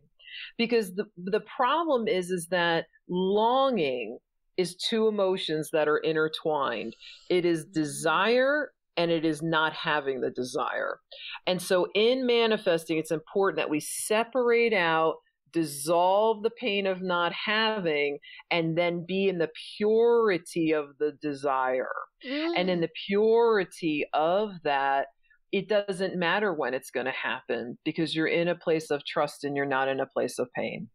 [0.58, 4.18] Because the the problem is is that longing
[4.56, 6.96] is two emotions that are intertwined.
[7.28, 11.00] It is desire and it is not having the desire.
[11.46, 15.16] And so in manifesting, it's important that we separate out
[15.54, 18.18] dissolve the pain of not having
[18.50, 21.88] and then be in the purity of the desire.
[22.56, 25.06] And in the purity of that,
[25.52, 29.44] it doesn't matter when it's going to happen because you're in a place of trust
[29.44, 30.88] and you're not in a place of pain.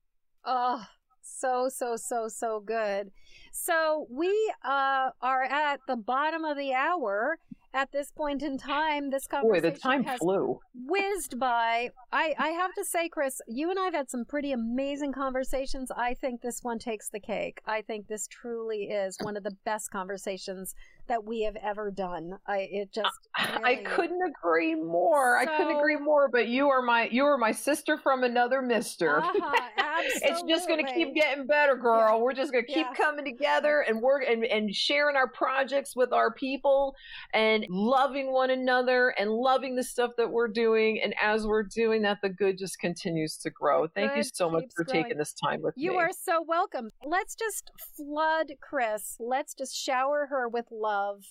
[0.45, 0.83] Oh,
[1.21, 3.11] so, so, so, so good.
[3.53, 4.29] So we
[4.65, 7.37] uh, are at the bottom of the hour.
[7.73, 10.59] At this point in time, this conversation Boy, the time has flew.
[10.73, 11.91] whizzed by.
[12.11, 15.91] I, I have to say, Kris, you and I have had some pretty amazing conversations.
[15.91, 17.61] I think this one takes the cake.
[17.67, 20.73] I think this truly is one of the best conversations
[21.09, 22.37] that we have ever done.
[22.47, 23.63] I it just really...
[23.63, 25.37] I couldn't agree more.
[25.43, 25.51] So...
[25.51, 26.29] I couldn't agree more.
[26.31, 29.19] But you are my you are my sister from another mister.
[29.19, 29.67] Uh-huh,
[30.21, 32.15] it's just going to keep getting better, girl.
[32.15, 32.23] Yeah.
[32.23, 32.93] We're just going to keep yeah.
[32.93, 36.95] coming together and work and and sharing our projects with our people
[37.33, 40.99] and loving one another and loving the stuff that we're doing.
[41.03, 43.87] And as we're doing that, the good just continues to grow.
[43.87, 45.03] Thank good you so much for growing.
[45.03, 45.95] taking this time with you me.
[45.95, 46.89] You are so welcome.
[47.03, 49.17] Let's just flood Kris.
[49.19, 51.23] Let's just shower her with love.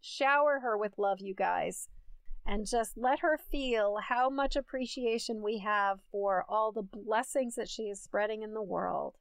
[0.00, 1.88] Shower her with love, you guys.
[2.46, 7.70] And just let her feel how much appreciation we have for all the blessings that
[7.70, 9.14] she is spreading in the world.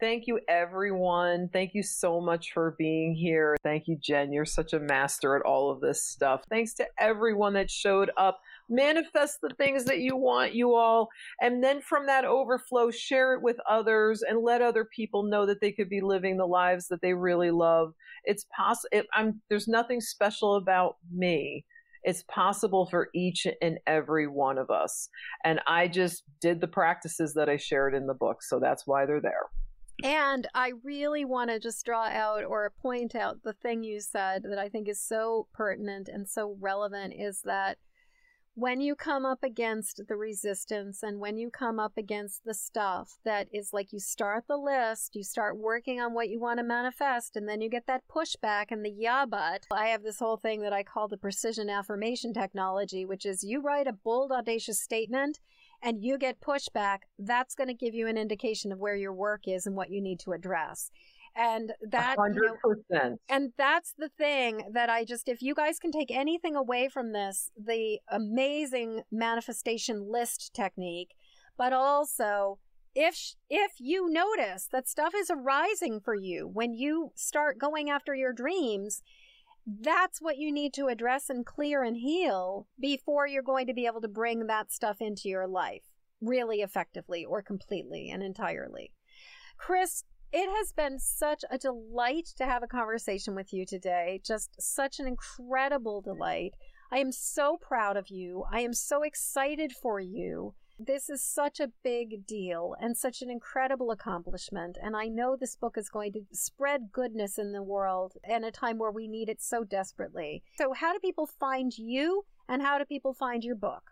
[0.00, 1.50] Thank you, everyone.
[1.52, 3.54] Thank you so much for being here.
[3.62, 4.32] Thank you, Jen.
[4.32, 6.40] You're such a master at all of this stuff.
[6.48, 8.40] Thanks to everyone that showed up.
[8.70, 11.10] Manifest the things that you want, you all.
[11.42, 15.60] And then from that overflow, share it with others and let other people know that
[15.60, 17.92] they could be living the lives that they really love.
[18.24, 18.88] It's possible.
[18.92, 19.06] It,
[19.50, 21.66] there's nothing special about me.
[22.04, 25.10] It's possible for each and every one of us.
[25.44, 28.42] And I just did the practices that I shared in the book.
[28.42, 29.50] So that's why they're there.
[30.02, 34.42] And I really want to just draw out or point out the thing you said
[34.44, 37.78] that I think is so pertinent and so relevant is that
[38.54, 43.16] when you come up against the resistance and when you come up against the stuff
[43.24, 46.64] that is like you start the list, you start working on what you want to
[46.64, 49.66] manifest, and then you get that pushback and the yeah, but.
[49.70, 53.62] I have this whole thing that I call the precision affirmation technology, which is you
[53.62, 55.38] write a bold, audacious statement
[55.82, 59.42] and you get pushback, that's going to give you an indication of where your work
[59.46, 60.90] is and what you need to address.
[61.36, 62.34] And that, 100%.
[62.34, 66.56] You know, and that's the thing that I just, if you guys can take anything
[66.56, 71.14] away from this, the amazing manifestation list technique,
[71.56, 72.58] but also
[72.94, 78.14] if if you notice that stuff is arising for you when you start going after
[78.14, 79.02] your dreams
[79.80, 83.86] that's what you need to address and clear and heal before you're going to be
[83.86, 85.82] able to bring that stuff into your life
[86.20, 88.92] really effectively or completely and entirely.
[89.56, 94.20] Kris, it has been such a delight to have a conversation with you today.
[94.24, 96.52] Just such an incredible delight.
[96.92, 98.44] I am so proud of you.
[98.52, 100.54] I am so excited for you.
[100.82, 104.78] This is such a big deal and such an incredible accomplishment.
[104.82, 108.50] And I know this book is going to spread goodness in the world in a
[108.50, 110.42] time where we need it so desperately.
[110.56, 113.90] So, how do people find you and how do people find your book?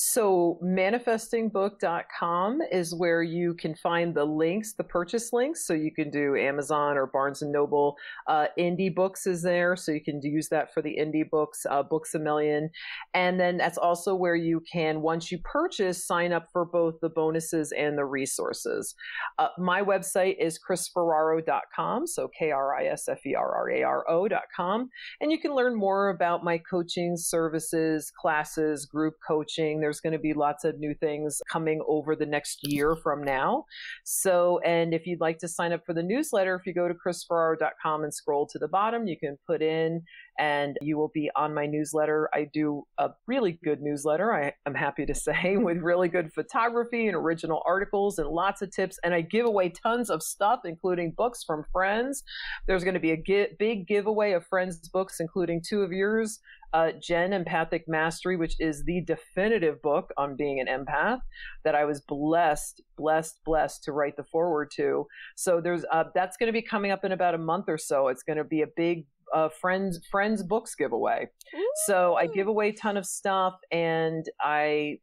[0.00, 5.66] So manifestingbook.com is where you can find the links, the purchase links.
[5.66, 7.96] So you can do Amazon or Barnes and Noble.
[8.28, 11.82] Uh, indie Books is there, so you can use that for the indie books, uh,
[11.82, 12.70] Books a Million.
[13.12, 17.08] And then that's also where you can, once you purchase, sign up for both the
[17.08, 18.94] bonuses and the resources.
[19.40, 24.90] Uh, my website is krisferraro.com, so K-R-I-S-F-E-R-R-A-R-O.com.
[25.20, 30.18] And you can learn more about my coaching services, classes, group coaching there's going to
[30.18, 33.64] be lots of new things coming over the next year from now.
[34.04, 36.94] So, and if you'd like to sign up for the newsletter, if you go to
[36.94, 40.02] krisferraro.com and scroll to the bottom, you can put in
[40.38, 42.28] and you will be on my newsletter.
[42.32, 47.06] I do a really good newsletter, I, am happy to say, with really good photography
[47.06, 48.98] and original articles and lots of tips.
[49.02, 52.22] And I give away tons of stuff, including books from friends.
[52.66, 56.40] There's going to be a gi- big giveaway of friends' books, including two of yours
[56.72, 61.20] uh, Jen Empathic Mastery, which is the definitive book on being an empath
[61.64, 65.06] that I was blessed, blessed, blessed to write the foreword to.
[65.36, 68.08] So there's uh, that's going to be coming up in about a month or so.
[68.08, 71.28] It's going to be a big uh, friends friends books giveaway.
[71.54, 71.70] Ooh.
[71.86, 74.98] So I give away a ton of stuff, and I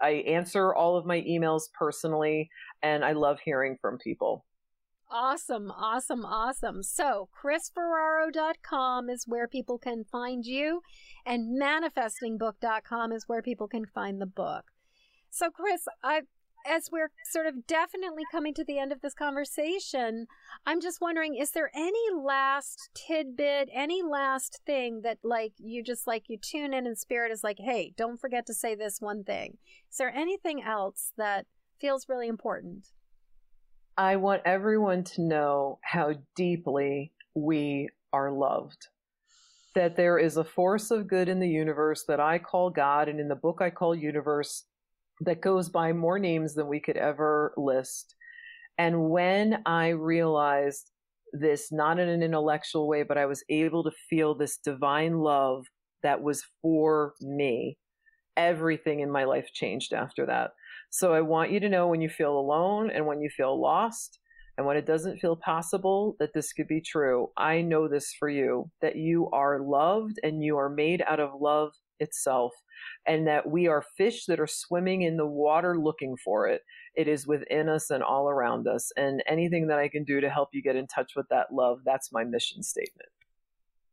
[0.00, 2.50] I answer all of my emails personally,
[2.82, 4.44] and I love hearing from people.
[5.10, 6.82] Awesome, awesome, awesome.
[6.82, 10.82] So, krisferraro.com is where people can find you,
[11.24, 14.66] and manifestingbook.com is where people can find the book.
[15.30, 16.22] So, Kris, I
[16.66, 20.26] as we're sort of definitely coming to the end of this conversation,
[20.66, 26.06] I'm just wondering is there any last tidbit, any last thing that like you just
[26.06, 29.24] like you tune in and spirit is like, "Hey, don't forget to say this one
[29.24, 29.58] thing."
[29.90, 31.46] Is there anything else that
[31.80, 32.88] feels really important?
[33.96, 38.88] I want everyone to know how deeply we are loved.
[39.74, 43.20] That there is a force of good in the universe that I call God, and
[43.20, 44.64] in the book I call Universe,
[45.20, 48.14] that goes by more names than we could ever list.
[48.76, 50.90] And when I realized
[51.32, 55.64] this not in an intellectual way, but I was able to feel this divine love
[56.02, 57.76] that was for me.
[58.36, 60.52] Everything in my life changed after that.
[60.90, 64.20] So I want you to know when you feel alone and when you feel lost
[64.56, 67.30] and when it doesn't feel possible that this could be true.
[67.36, 71.40] I know this for you that you are loved and you are made out of
[71.40, 72.52] love itself
[73.06, 76.62] and that we are fish that are swimming in the water looking for it.
[76.94, 78.90] It is within us and all around us.
[78.96, 81.80] And anything that I can do to help you get in touch with that love,
[81.84, 83.08] that's my mission statement.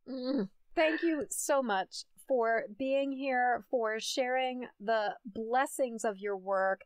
[0.08, 6.82] Mm, thank you so much for being here, for sharing the blessings of your work.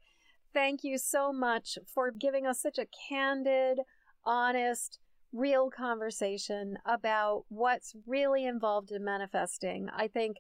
[0.53, 3.81] Thank you so much for giving us such a candid,
[4.25, 4.99] honest,
[5.33, 9.89] real conversation about what's really involved in manifesting.
[9.97, 10.37] I think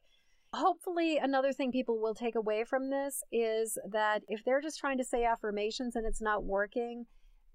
[0.52, 4.98] hopefully another thing people will take away from this is that if they're just trying
[4.98, 7.06] to say affirmations and it's not working,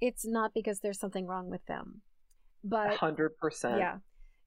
[0.02, 2.02] it's not because there's something wrong with them.
[2.64, 3.30] But 100%.
[3.78, 3.98] Yeah.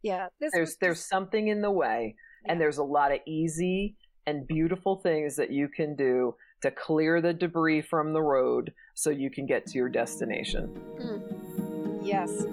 [0.03, 0.29] Yeah.
[0.41, 2.15] This there's just, there's something in the way
[2.45, 2.53] yeah.
[2.53, 3.97] and there's a lot of easy
[4.27, 9.11] and beautiful things that you can do to clear the debris from the road so
[9.11, 10.69] you can get to your destination.
[11.01, 12.01] Mm.
[12.03, 12.45] Yes.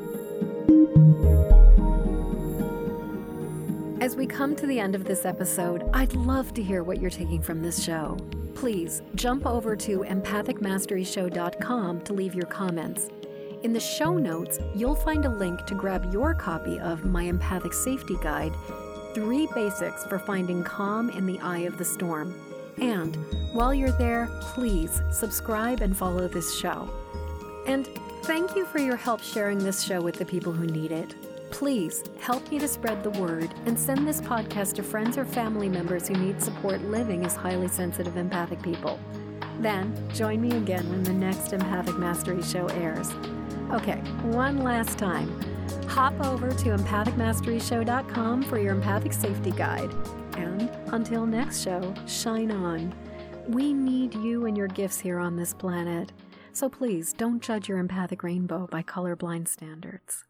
[4.05, 7.09] As we come to the end of this episode, I'd love to hear what you're
[7.09, 8.15] taking from this show.
[8.53, 13.09] Please jump over to empathicmasteryshow.com to leave your comments.
[13.63, 17.73] In the show notes, you'll find a link to grab your copy of my Empathic
[17.73, 18.53] Safety Guide
[19.15, 22.39] Three Basics for Finding Calm in the Eye of the Storm.
[22.79, 23.17] And
[23.53, 26.87] while you're there, please subscribe and follow this show.
[27.65, 27.87] And
[28.21, 31.15] thank you for your help sharing this show with the people who need it.
[31.55, 35.69] Please help me to spread the word and send this podcast to friends or family
[35.69, 38.99] members who need support living as highly sensitive empathic people.
[39.61, 43.09] Then join me again when the next Empathic Mastery show airs.
[43.71, 45.29] Okay, one last time.
[45.87, 49.93] Hop over to empathicmasteryshow.com for your empathic safety guide.
[50.35, 52.93] And until next show, shine on.
[53.47, 56.11] We need you and your gifts here on this planet.
[56.51, 60.25] So please don't judge your empathic rainbow by colorblind standards.